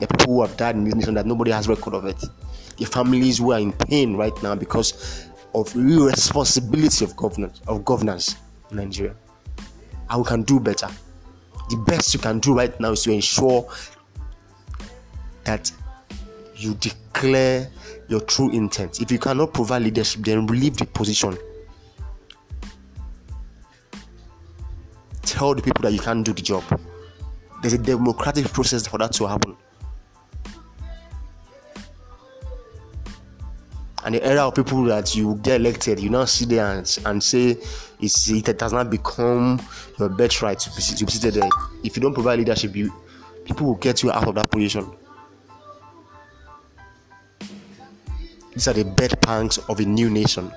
The 0.00 0.06
people 0.06 0.34
who 0.34 0.42
have 0.42 0.56
died 0.56 0.76
in 0.76 0.84
this 0.84 0.94
nation 0.94 1.14
that 1.14 1.26
nobody 1.26 1.50
has 1.50 1.68
record 1.68 1.94
of 1.94 2.06
it. 2.06 2.24
The 2.78 2.86
families 2.86 3.38
who 3.38 3.52
are 3.52 3.58
in 3.58 3.72
pain 3.72 4.16
right 4.16 4.32
now 4.42 4.54
because 4.54 5.28
of 5.54 5.74
irresponsibility 5.74 7.04
of 7.04 7.16
governance 7.16 7.60
of 7.66 7.84
governance 7.84 8.36
in 8.70 8.76
Nigeria. 8.78 9.14
And 10.08 10.22
we 10.22 10.28
can 10.28 10.42
do 10.42 10.60
better. 10.60 10.88
The 11.68 11.76
best 11.76 12.12
you 12.14 12.20
can 12.20 12.40
do 12.40 12.54
right 12.54 12.78
now 12.80 12.92
is 12.92 13.02
to 13.04 13.12
ensure 13.12 13.68
that 15.44 15.70
you 16.56 16.74
declare 16.74 17.70
your 18.08 18.20
true 18.20 18.50
intent. 18.50 19.00
If 19.00 19.10
you 19.12 19.18
cannot 19.18 19.54
provide 19.54 19.82
leadership, 19.82 20.22
then 20.24 20.46
leave 20.46 20.76
the 20.76 20.84
position. 20.86 21.38
Tell 25.22 25.54
the 25.54 25.62
people 25.62 25.82
that 25.82 25.92
you 25.92 26.00
can't 26.00 26.24
do 26.24 26.32
the 26.32 26.42
job. 26.42 26.64
There's 27.62 27.74
a 27.74 27.78
democratic 27.78 28.46
process 28.52 28.86
for 28.86 28.98
that 28.98 29.12
to 29.12 29.26
happen. 29.26 29.56
And 34.04 34.14
the 34.14 34.24
era 34.24 34.46
of 34.46 34.54
people 34.54 34.82
that 34.84 35.14
you 35.14 35.36
get 35.42 35.60
elected, 35.60 36.00
you 36.00 36.10
now 36.10 36.24
sit 36.24 36.48
there 36.48 36.66
and, 36.66 36.98
and 37.04 37.22
say 37.22 37.56
it's, 38.00 38.28
it 38.30 38.60
has 38.60 38.72
not 38.72 38.90
become 38.90 39.60
your 39.98 40.08
birthright 40.08 40.58
to 40.60 40.70
be, 40.70 40.82
to 40.82 41.04
be 41.04 41.12
seated 41.12 41.34
there. 41.34 41.48
If 41.84 41.96
you 41.96 42.02
don't 42.02 42.14
provide 42.14 42.38
leadership, 42.38 42.74
you, 42.74 42.92
people 43.44 43.66
will 43.66 43.74
get 43.74 44.02
you 44.02 44.10
out 44.10 44.26
of 44.26 44.34
that 44.36 44.50
position. 44.50 44.90
These 48.54 48.68
are 48.68 48.72
the 48.72 48.84
bed 48.84 49.20
pangs 49.22 49.58
of 49.58 49.80
a 49.80 49.84
new 49.84 50.10
nation. 50.10 50.50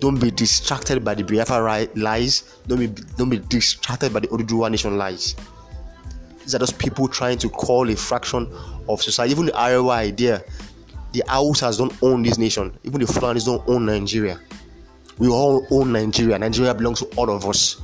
Don't 0.00 0.20
be 0.20 0.30
distracted 0.30 1.04
by 1.04 1.14
the 1.14 1.22
Biafra 1.22 1.88
lies. 1.94 2.58
Don't 2.66 2.78
be, 2.78 2.88
don't 3.16 3.30
be 3.30 3.38
distracted 3.38 4.12
by 4.12 4.20
the 4.20 4.28
Oduduwa 4.28 4.70
nation 4.70 4.98
lies. 4.98 5.34
These 6.42 6.54
are 6.54 6.58
just 6.58 6.78
people 6.78 7.08
trying 7.08 7.38
to 7.38 7.48
call 7.48 7.88
a 7.88 7.96
fraction 7.96 8.52
of 8.88 9.02
society. 9.02 9.32
Even 9.32 9.46
the 9.46 9.52
Arewa 9.52 9.92
idea 9.92 10.44
the 11.14 11.22
Hausas 11.28 11.78
don't 11.78 11.96
own 12.02 12.22
this 12.22 12.38
nation. 12.38 12.76
Even 12.82 13.00
the 13.00 13.06
Fulanis 13.06 13.46
don't 13.46 13.66
own 13.68 13.86
Nigeria. 13.86 14.40
We 15.16 15.28
all 15.28 15.64
own 15.70 15.92
Nigeria. 15.92 16.36
Nigeria 16.38 16.74
belongs 16.74 16.98
to 16.98 17.06
all 17.16 17.30
of 17.30 17.46
us. 17.46 17.80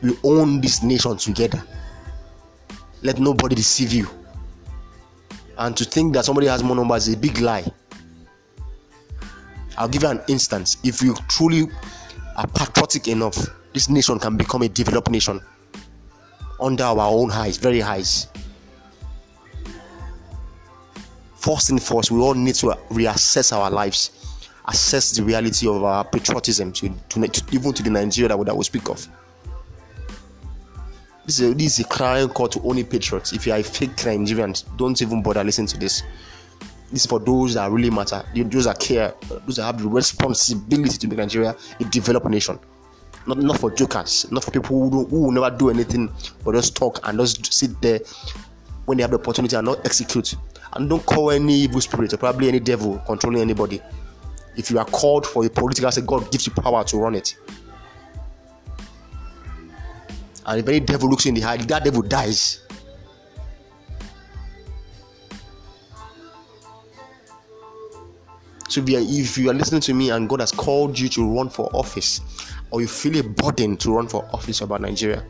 We 0.00 0.16
own 0.22 0.60
this 0.60 0.84
nation 0.84 1.16
together. 1.16 1.60
Let 3.02 3.18
nobody 3.18 3.56
deceive 3.56 3.92
you. 3.92 4.08
And 5.58 5.76
to 5.76 5.84
think 5.84 6.14
that 6.14 6.24
somebody 6.24 6.46
has 6.46 6.62
more 6.62 6.76
numbers 6.76 7.08
is 7.08 7.14
a 7.14 7.18
big 7.18 7.38
lie. 7.40 7.66
I'll 9.76 9.88
give 9.88 10.02
you 10.02 10.08
an 10.08 10.22
instance. 10.28 10.76
If 10.84 11.02
you 11.02 11.16
truly 11.28 11.68
are 12.36 12.46
patriotic 12.46 13.08
enough, 13.08 13.36
this 13.74 13.88
nation 13.88 14.20
can 14.20 14.36
become 14.36 14.62
a 14.62 14.68
developed 14.68 15.10
nation 15.10 15.40
under 16.60 16.84
our 16.84 17.00
own 17.00 17.28
highs, 17.28 17.56
very 17.56 17.80
highs 17.80 18.28
first 21.40 21.70
and 21.70 21.82
foremost, 21.82 22.10
we 22.10 22.20
all 22.20 22.34
need 22.34 22.54
to 22.56 22.66
reassess 22.90 23.56
our 23.56 23.70
lives, 23.70 24.10
assess 24.68 25.12
the 25.12 25.22
reality 25.24 25.66
of 25.66 25.82
our 25.82 26.04
patriotism, 26.04 26.70
to, 26.72 26.90
to, 27.08 27.26
to 27.26 27.54
even 27.54 27.72
to 27.72 27.82
the 27.82 27.90
Nigeria 27.90 28.28
that 28.28 28.38
we, 28.38 28.44
that 28.44 28.56
we 28.56 28.62
speak 28.64 28.88
of. 28.90 29.08
This 31.24 31.40
is, 31.40 31.50
a, 31.50 31.54
this 31.54 31.78
is 31.78 31.86
a 31.86 31.88
crying 31.88 32.28
call 32.28 32.48
to 32.48 32.60
only 32.62 32.84
patriots. 32.84 33.32
If 33.32 33.46
you 33.46 33.52
are 33.52 33.58
a 33.58 33.62
fake 33.62 34.04
Nigerian, 34.04 34.54
don't 34.76 35.00
even 35.00 35.22
bother 35.22 35.42
listening 35.42 35.68
to 35.68 35.78
this. 35.78 36.02
This 36.90 37.04
is 37.04 37.06
for 37.06 37.20
those 37.20 37.54
that 37.54 37.70
really 37.70 37.90
matter, 37.90 38.22
those 38.34 38.64
that 38.64 38.78
care, 38.78 39.14
those 39.46 39.56
that 39.56 39.64
have 39.64 39.80
the 39.80 39.88
responsibility 39.88 40.98
to 40.98 41.08
make 41.08 41.18
Nigeria 41.18 41.56
a 41.78 41.84
developed 41.84 42.26
nation. 42.26 42.58
Not, 43.26 43.38
not 43.38 43.60
for 43.60 43.70
jokers, 43.70 44.30
not 44.32 44.44
for 44.44 44.50
people 44.50 44.90
who, 44.90 45.04
who 45.06 45.22
will 45.22 45.30
never 45.30 45.56
do 45.56 45.70
anything 45.70 46.12
but 46.44 46.54
just 46.54 46.74
talk 46.74 46.98
and 47.06 47.18
just 47.18 47.52
sit 47.52 47.80
there 47.80 48.00
when 48.90 48.96
they 48.96 49.02
have 49.02 49.12
the 49.12 49.18
opportunity 49.18 49.54
and 49.54 49.64
not 49.64 49.86
execute. 49.86 50.34
And 50.72 50.90
don't 50.90 51.06
call 51.06 51.30
any 51.30 51.54
evil 51.54 51.80
spirit 51.80 52.12
or 52.12 52.16
probably 52.16 52.48
any 52.48 52.58
devil 52.58 52.98
controlling 53.06 53.40
anybody. 53.40 53.80
If 54.56 54.68
you 54.68 54.80
are 54.80 54.84
called 54.84 55.24
for 55.26 55.46
a 55.46 55.48
political 55.48 55.92
say 55.92 56.00
God 56.02 56.30
gives 56.32 56.48
you 56.48 56.52
power 56.52 56.82
to 56.82 56.96
run 56.96 57.14
it. 57.14 57.36
And 60.44 60.58
if 60.58 60.68
any 60.68 60.80
devil 60.80 61.08
looks 61.08 61.26
in 61.26 61.34
the 61.34 61.44
eye, 61.44 61.58
that 61.58 61.84
devil 61.84 62.02
dies. 62.02 62.62
So 68.68 68.80
if 68.80 68.88
you, 68.88 68.98
are, 68.98 69.02
if 69.02 69.38
you 69.38 69.50
are 69.50 69.54
listening 69.54 69.82
to 69.82 69.94
me 69.94 70.10
and 70.10 70.28
God 70.28 70.40
has 70.40 70.50
called 70.50 70.98
you 70.98 71.08
to 71.10 71.36
run 71.36 71.48
for 71.48 71.70
office, 71.72 72.20
or 72.72 72.80
you 72.80 72.88
feel 72.88 73.16
a 73.18 73.22
burden 73.22 73.76
to 73.78 73.94
run 73.94 74.08
for 74.08 74.28
office 74.32 74.60
about 74.62 74.80
Nigeria, 74.80 75.24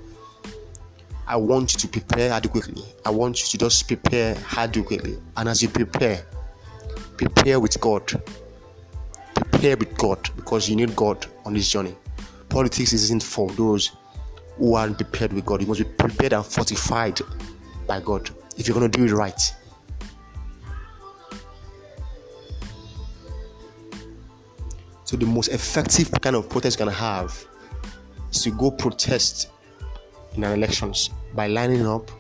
I 1.31 1.37
want 1.37 1.73
you 1.73 1.79
to 1.79 1.87
prepare 1.87 2.33
adequately. 2.33 2.83
I 3.07 3.11
want 3.11 3.41
you 3.41 3.47
to 3.51 3.59
just 3.59 3.87
prepare 3.87 4.37
adequately. 4.57 5.17
And 5.37 5.49
as 5.49 5.63
you 5.63 5.69
prepare, 5.69 6.27
prepare 7.17 7.61
with 7.61 7.81
God. 7.81 8.21
Prepare 9.37 9.77
with 9.77 9.97
God 9.97 10.29
because 10.35 10.69
you 10.69 10.75
need 10.75 10.97
God 10.97 11.25
on 11.45 11.55
this 11.55 11.71
journey. 11.71 11.95
Politics 12.49 12.93
isn't 12.93 13.23
for 13.23 13.49
those 13.53 13.93
who 14.57 14.75
aren't 14.75 14.97
prepared 14.97 15.33
with 15.33 15.47
God. 15.47 15.61
You 15.61 15.69
must 15.69 15.79
be 15.79 15.87
prepared 15.87 16.33
and 16.33 16.45
fortified 16.45 17.21
by 17.87 18.01
God 18.01 18.29
if 18.57 18.67
you're 18.67 18.77
going 18.77 18.91
to 18.91 18.99
do 18.99 19.05
it 19.05 19.13
right. 19.13 19.41
So, 25.05 25.17
the 25.17 25.27
most 25.27 25.47
effective 25.47 26.11
kind 26.21 26.35
of 26.35 26.49
protest 26.49 26.81
you 26.81 26.87
can 26.87 26.93
have 26.93 27.47
is 28.33 28.43
to 28.43 28.51
go 28.51 28.73
protest 28.73 29.51
in 30.35 30.43
an 30.43 30.55
elections 30.55 31.11
by 31.35 31.47
lining 31.47 31.87
up 31.87 32.11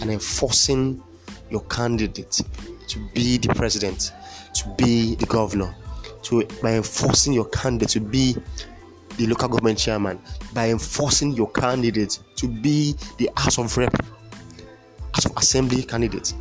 and 0.00 0.10
enforcing 0.10 1.02
your 1.50 1.62
candidate 1.64 2.40
to 2.88 2.98
be 3.14 3.38
the 3.38 3.48
president, 3.54 4.12
to 4.54 4.68
be 4.76 5.14
the 5.16 5.26
governor, 5.26 5.74
to 6.22 6.46
by 6.62 6.74
enforcing 6.74 7.32
your 7.32 7.46
candidate 7.46 7.88
to 7.90 8.00
be 8.00 8.36
the 9.16 9.26
local 9.26 9.48
government 9.48 9.78
chairman, 9.78 10.18
by 10.54 10.70
enforcing 10.70 11.32
your 11.32 11.50
candidate 11.50 12.18
to 12.36 12.48
be 12.48 12.94
the 13.18 13.30
House 13.36 13.58
of 13.58 13.76
Rep, 13.76 13.94
House 15.14 15.26
of 15.26 15.32
Assembly 15.36 15.82
candidate. 15.82 16.32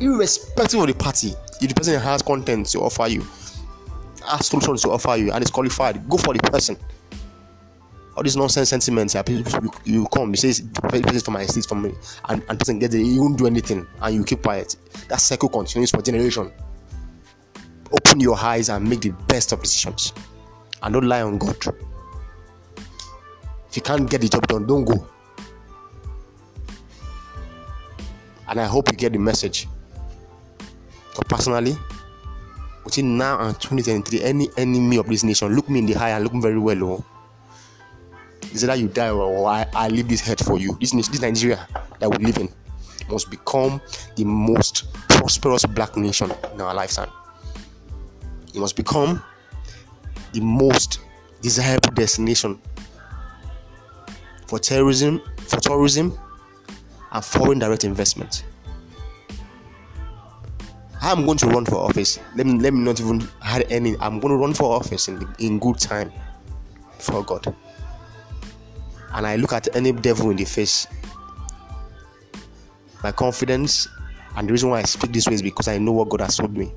Irrespective 0.00 0.80
of 0.80 0.86
the 0.86 0.94
party, 0.94 1.32
if 1.60 1.68
the 1.68 1.74
person 1.74 1.98
has 2.00 2.22
content 2.22 2.66
to 2.66 2.80
offer 2.80 3.08
you, 3.08 3.26
has 4.26 4.46
solutions 4.46 4.82
to 4.82 4.90
offer 4.90 5.16
you, 5.16 5.32
and 5.32 5.42
is 5.42 5.50
qualified, 5.50 6.08
go 6.08 6.16
for 6.18 6.34
the 6.34 6.40
person 6.40 6.76
all 8.18 8.24
these 8.24 8.36
nonsense 8.36 8.70
sentiments 8.70 9.14
yeah, 9.14 9.22
people, 9.22 9.72
you, 9.84 10.04
come, 10.12 10.30
you 10.30 10.36
say 10.36 10.48
this 10.48 11.14
is 11.14 11.22
for 11.22 11.30
my 11.30 11.46
seat 11.46 11.64
for 11.66 11.76
me, 11.76 11.94
and, 12.28 12.42
and 12.48 12.58
person 12.58 12.80
gets 12.80 12.92
it, 12.92 13.02
you 13.02 13.20
won't 13.20 13.38
do 13.38 13.46
anything, 13.46 13.86
and 14.02 14.12
you 14.12 14.24
keep 14.24 14.42
quiet. 14.42 14.74
That 15.08 15.20
cycle 15.20 15.48
continues 15.48 15.92
for 15.92 16.02
generation. 16.02 16.50
Open 17.92 18.18
your 18.18 18.36
eyes 18.36 18.70
and 18.70 18.88
make 18.90 19.02
the 19.02 19.10
best 19.28 19.52
of 19.52 19.62
decisions, 19.62 20.12
and 20.82 20.94
don't 20.94 21.06
lie 21.06 21.22
on 21.22 21.38
God. 21.38 21.64
If 23.68 23.76
you 23.76 23.82
can't 23.82 24.10
get 24.10 24.20
the 24.20 24.28
job 24.28 24.48
done, 24.48 24.66
don't 24.66 24.84
go. 24.84 25.06
And 28.48 28.60
I 28.60 28.64
hope 28.64 28.90
you 28.90 28.96
get 28.96 29.12
the 29.12 29.20
message. 29.20 29.68
But 31.14 31.28
personally, 31.28 31.76
between 32.82 33.16
now 33.16 33.38
and 33.38 33.54
2023, 33.60 34.22
any 34.22 34.48
enemy 34.56 34.96
of 34.96 35.06
this 35.06 35.22
nation, 35.22 35.54
look 35.54 35.68
me 35.70 35.78
in 35.78 35.86
the 35.86 35.94
eye 35.94 36.10
and 36.10 36.24
look 36.24 36.34
me 36.34 36.40
very 36.40 36.58
well. 36.58 36.82
Oh. 36.84 37.04
Is 38.52 38.62
that 38.62 38.78
you 38.78 38.88
die 38.88 39.10
or 39.10 39.46
I, 39.46 39.66
I 39.74 39.88
leave 39.88 40.08
this 40.08 40.20
head 40.20 40.38
for 40.38 40.58
you? 40.58 40.76
This, 40.80 40.92
this 40.92 41.20
Nigeria 41.20 41.66
that 42.00 42.08
we 42.08 42.24
live 42.24 42.38
in 42.38 42.48
must 43.10 43.30
become 43.30 43.80
the 44.16 44.24
most 44.24 44.92
prosperous 45.08 45.64
black 45.66 45.96
nation 45.96 46.30
in 46.52 46.60
our 46.60 46.74
lifetime. 46.74 47.10
It 48.54 48.60
must 48.60 48.76
become 48.76 49.22
the 50.32 50.40
most 50.40 51.00
desirable 51.40 51.90
destination 51.92 52.60
for 54.46 54.58
terrorism, 54.58 55.20
for 55.36 55.60
tourism, 55.60 56.18
and 57.12 57.24
foreign 57.24 57.58
direct 57.58 57.84
investment. 57.84 58.44
I'm 61.00 61.24
going 61.24 61.38
to 61.38 61.46
run 61.46 61.64
for 61.64 61.76
office. 61.76 62.18
Let 62.34 62.46
me 62.46 62.58
let 62.58 62.74
me 62.74 62.80
not 62.80 63.00
even 63.00 63.20
had 63.40 63.70
any. 63.70 63.96
I'm 64.00 64.18
going 64.18 64.32
to 64.32 64.36
run 64.36 64.52
for 64.52 64.74
office 64.74 65.08
in 65.08 65.26
in 65.38 65.58
good 65.58 65.78
time, 65.78 66.12
for 66.98 67.24
God. 67.24 67.54
And 69.14 69.26
I 69.26 69.36
look 69.36 69.52
at 69.52 69.74
any 69.74 69.92
devil 69.92 70.30
in 70.30 70.36
the 70.36 70.44
face. 70.44 70.86
My 73.02 73.12
confidence 73.12 73.88
and 74.36 74.48
the 74.48 74.52
reason 74.52 74.70
why 74.70 74.78
I 74.78 74.84
speak 74.84 75.12
this 75.12 75.26
way 75.26 75.34
is 75.34 75.42
because 75.42 75.66
I 75.66 75.78
know 75.78 75.92
what 75.92 76.08
God 76.08 76.20
has 76.20 76.36
told 76.36 76.56
me. 76.56 76.72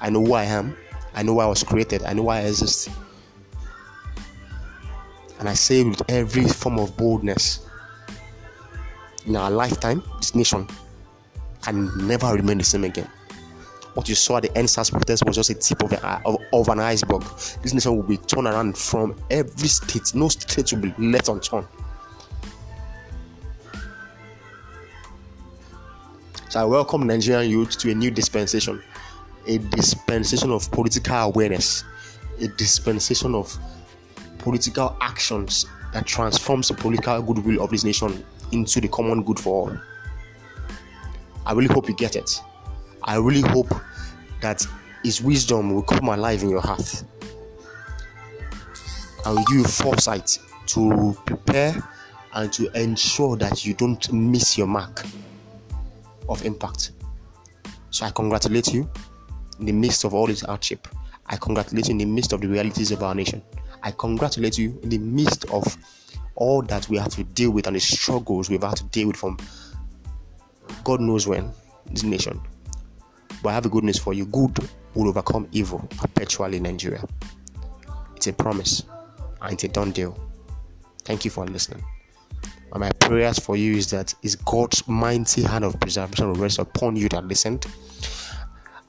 I 0.00 0.10
know 0.10 0.24
who 0.24 0.34
I 0.34 0.44
am. 0.44 0.76
I 1.14 1.22
know 1.22 1.34
why 1.34 1.44
I 1.44 1.46
was 1.48 1.62
created. 1.62 2.02
I 2.02 2.12
know 2.12 2.24
why 2.24 2.38
I 2.38 2.42
exist. 2.42 2.90
And 5.38 5.48
I 5.48 5.54
say 5.54 5.82
with 5.84 6.02
every 6.10 6.44
form 6.44 6.78
of 6.78 6.96
boldness 6.96 7.66
in 9.24 9.36
our 9.36 9.50
lifetime, 9.50 10.02
this 10.18 10.34
nation 10.34 10.68
can 11.62 11.90
never 12.06 12.32
remain 12.34 12.58
the 12.58 12.64
same 12.64 12.84
again. 12.84 13.08
What 13.98 14.08
you 14.08 14.14
saw 14.14 14.36
at 14.36 14.44
the 14.44 14.48
EndSARS 14.50 14.92
protest 14.92 15.24
was 15.26 15.34
just 15.34 15.50
a 15.50 15.54
tip 15.54 15.82
of, 15.82 15.92
of, 16.24 16.36
of 16.52 16.68
an 16.68 16.78
iceberg. 16.78 17.22
This 17.62 17.74
nation 17.74 17.96
will 17.96 18.04
be 18.04 18.16
turned 18.16 18.46
around 18.46 18.78
from 18.78 19.20
every 19.28 19.66
state. 19.66 20.14
No 20.14 20.28
state 20.28 20.72
will 20.72 20.82
be 20.82 20.94
left 20.98 21.26
unturned. 21.28 21.66
So 26.48 26.60
I 26.60 26.64
welcome 26.64 27.08
Nigerian 27.08 27.50
youth 27.50 27.76
to 27.78 27.90
a 27.90 27.94
new 27.96 28.12
dispensation, 28.12 28.80
a 29.48 29.58
dispensation 29.58 30.52
of 30.52 30.70
political 30.70 31.16
awareness, 31.16 31.82
a 32.40 32.46
dispensation 32.46 33.34
of 33.34 33.58
political 34.38 34.96
actions 35.00 35.66
that 35.92 36.06
transforms 36.06 36.68
the 36.68 36.74
political 36.74 37.20
goodwill 37.20 37.64
of 37.64 37.70
this 37.70 37.82
nation 37.82 38.24
into 38.52 38.80
the 38.80 38.86
common 38.86 39.24
good 39.24 39.40
for 39.40 39.70
all. 39.70 39.78
I 41.44 41.52
really 41.52 41.74
hope 41.74 41.88
you 41.88 41.96
get 41.96 42.14
it. 42.14 42.40
I 43.02 43.16
really 43.16 43.40
hope 43.40 43.74
that 44.40 44.66
His 45.02 45.22
wisdom 45.22 45.74
will 45.74 45.82
come 45.82 46.08
alive 46.08 46.42
in 46.42 46.50
your 46.50 46.60
heart. 46.60 47.04
I 49.24 49.30
will 49.30 49.44
give 49.44 49.58
you 49.58 49.64
foresight 49.64 50.38
to 50.66 51.16
prepare 51.26 51.76
and 52.34 52.52
to 52.52 52.70
ensure 52.80 53.36
that 53.36 53.64
you 53.64 53.74
don't 53.74 54.12
miss 54.12 54.56
your 54.56 54.66
mark 54.66 55.04
of 56.28 56.44
impact. 56.44 56.92
So 57.90 58.06
I 58.06 58.10
congratulate 58.10 58.72
you 58.72 58.88
in 59.58 59.66
the 59.66 59.72
midst 59.72 60.04
of 60.04 60.14
all 60.14 60.26
this 60.26 60.42
hardship. 60.42 60.86
I 61.26 61.36
congratulate 61.36 61.88
you 61.88 61.92
in 61.92 61.98
the 61.98 62.04
midst 62.04 62.32
of 62.32 62.40
the 62.40 62.48
realities 62.48 62.90
of 62.90 63.02
our 63.02 63.14
nation. 63.14 63.42
I 63.82 63.92
congratulate 63.92 64.58
you 64.58 64.78
in 64.82 64.88
the 64.88 64.98
midst 64.98 65.44
of 65.50 65.76
all 66.34 66.62
that 66.62 66.88
we 66.88 66.96
have 66.96 67.08
to 67.10 67.24
deal 67.24 67.50
with 67.50 67.66
and 67.66 67.76
the 67.76 67.80
struggles 67.80 68.48
we've 68.48 68.62
had 68.62 68.76
to 68.76 68.84
deal 68.84 69.08
with 69.08 69.16
from 69.16 69.36
God 70.84 71.00
knows 71.00 71.26
when 71.26 71.52
this 71.90 72.02
nation. 72.02 72.40
But 73.42 73.50
I 73.50 73.52
have 73.52 73.66
a 73.66 73.68
good 73.68 73.84
news 73.84 73.98
for 73.98 74.12
you 74.14 74.26
good 74.26 74.58
will 74.94 75.08
overcome 75.08 75.48
evil 75.52 75.86
perpetually 75.96 76.56
in 76.56 76.64
Nigeria. 76.64 77.04
It's 78.16 78.26
a 78.26 78.32
promise 78.32 78.84
and 79.40 79.52
it's 79.52 79.64
a 79.64 79.68
done 79.68 79.92
deal. 79.92 80.18
Thank 81.04 81.24
you 81.24 81.30
for 81.30 81.46
listening. 81.46 81.84
And 82.72 82.80
my 82.80 82.90
prayers 82.92 83.38
for 83.38 83.56
you 83.56 83.76
is 83.76 83.90
that 83.90 84.14
is 84.22 84.36
God's 84.36 84.86
mighty 84.88 85.42
hand 85.42 85.64
of 85.64 85.78
preservation 85.80 86.28
will 86.28 86.34
rest 86.34 86.58
upon 86.58 86.96
you 86.96 87.08
that 87.10 87.24
listened. 87.24 87.66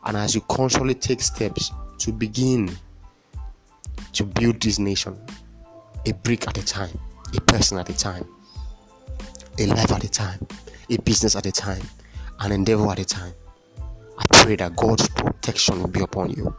And 0.06 0.18
as 0.18 0.36
you 0.36 0.42
constantly 0.42 0.96
take 0.96 1.22
steps 1.22 1.72
to 2.00 2.12
begin 2.12 2.76
to 4.14 4.24
build 4.26 4.62
this 4.62 4.80
nation, 4.80 5.20
a 6.06 6.14
brick 6.14 6.48
at 6.48 6.58
a 6.58 6.66
time, 6.66 6.98
a 7.36 7.42
person 7.42 7.78
at 7.78 7.90
a 7.90 7.98
time, 7.98 8.26
a 9.60 9.66
life 9.68 9.92
at 9.92 10.04
a 10.04 10.10
time, 10.10 10.46
a 10.90 10.98
business 11.02 11.36
at 11.36 11.46
a 11.46 11.52
time, 11.52 11.84
an 12.40 12.52
endeavor 12.52 12.90
at 12.92 13.00
a 13.00 13.06
time. 13.06 13.34
I 14.20 14.26
pray 14.44 14.56
that 14.58 14.76
God's 14.76 15.08
protection 15.10 15.80
will 15.82 15.88
be 15.88 16.02
upon 16.02 16.32
you. 16.32 16.54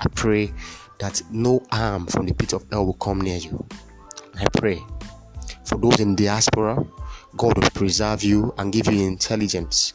I 0.00 0.08
pray 0.08 0.52
that 0.98 1.22
no 1.30 1.62
harm 1.70 2.06
from 2.06 2.26
the 2.26 2.34
pit 2.34 2.54
of 2.54 2.64
hell 2.72 2.86
will 2.86 2.94
come 2.94 3.20
near 3.20 3.36
you. 3.36 3.64
I 4.34 4.46
pray 4.56 4.82
for 5.64 5.78
those 5.78 6.00
in 6.00 6.14
diaspora, 6.16 6.86
God 7.36 7.58
will 7.58 7.70
preserve 7.70 8.22
you 8.22 8.54
and 8.56 8.72
give 8.72 8.86
you 8.86 9.06
intelligence 9.06 9.94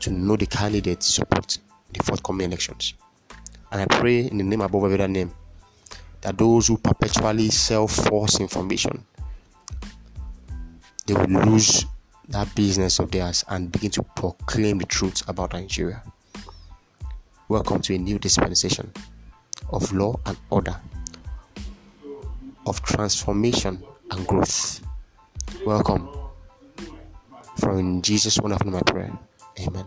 to 0.00 0.10
know 0.10 0.36
the 0.36 0.46
candidates 0.46 1.06
support 1.06 1.58
the 1.92 2.02
forthcoming 2.02 2.48
elections. 2.48 2.94
And 3.70 3.80
I 3.80 3.86
pray 3.86 4.26
in 4.26 4.38
the 4.38 4.44
name 4.44 4.60
above 4.60 4.84
every 4.84 5.08
name 5.08 5.32
that 6.20 6.36
those 6.36 6.68
who 6.68 6.78
perpetually 6.78 7.48
sell 7.50 7.88
false 7.88 8.38
information 8.40 9.04
they 11.06 11.14
will 11.14 11.26
lose 11.26 11.86
that 12.32 12.52
business 12.54 12.98
of 12.98 13.10
theirs 13.10 13.44
and 13.48 13.70
begin 13.70 13.90
to 13.90 14.02
proclaim 14.02 14.78
the 14.78 14.86
truth 14.86 15.22
about 15.28 15.52
Nigeria. 15.52 16.02
Welcome 17.48 17.82
to 17.82 17.94
a 17.94 17.98
new 17.98 18.18
dispensation 18.18 18.90
of 19.70 19.92
law 19.92 20.18
and 20.24 20.36
order, 20.48 20.74
of 22.66 22.82
transformation 22.82 23.82
and 24.10 24.26
growth. 24.26 24.80
Welcome. 25.66 26.08
From 27.58 28.00
Jesus' 28.00 28.38
one 28.38 28.52
of 28.52 28.64
my 28.64 28.80
prayer. 28.80 29.12
Amen. 29.60 29.84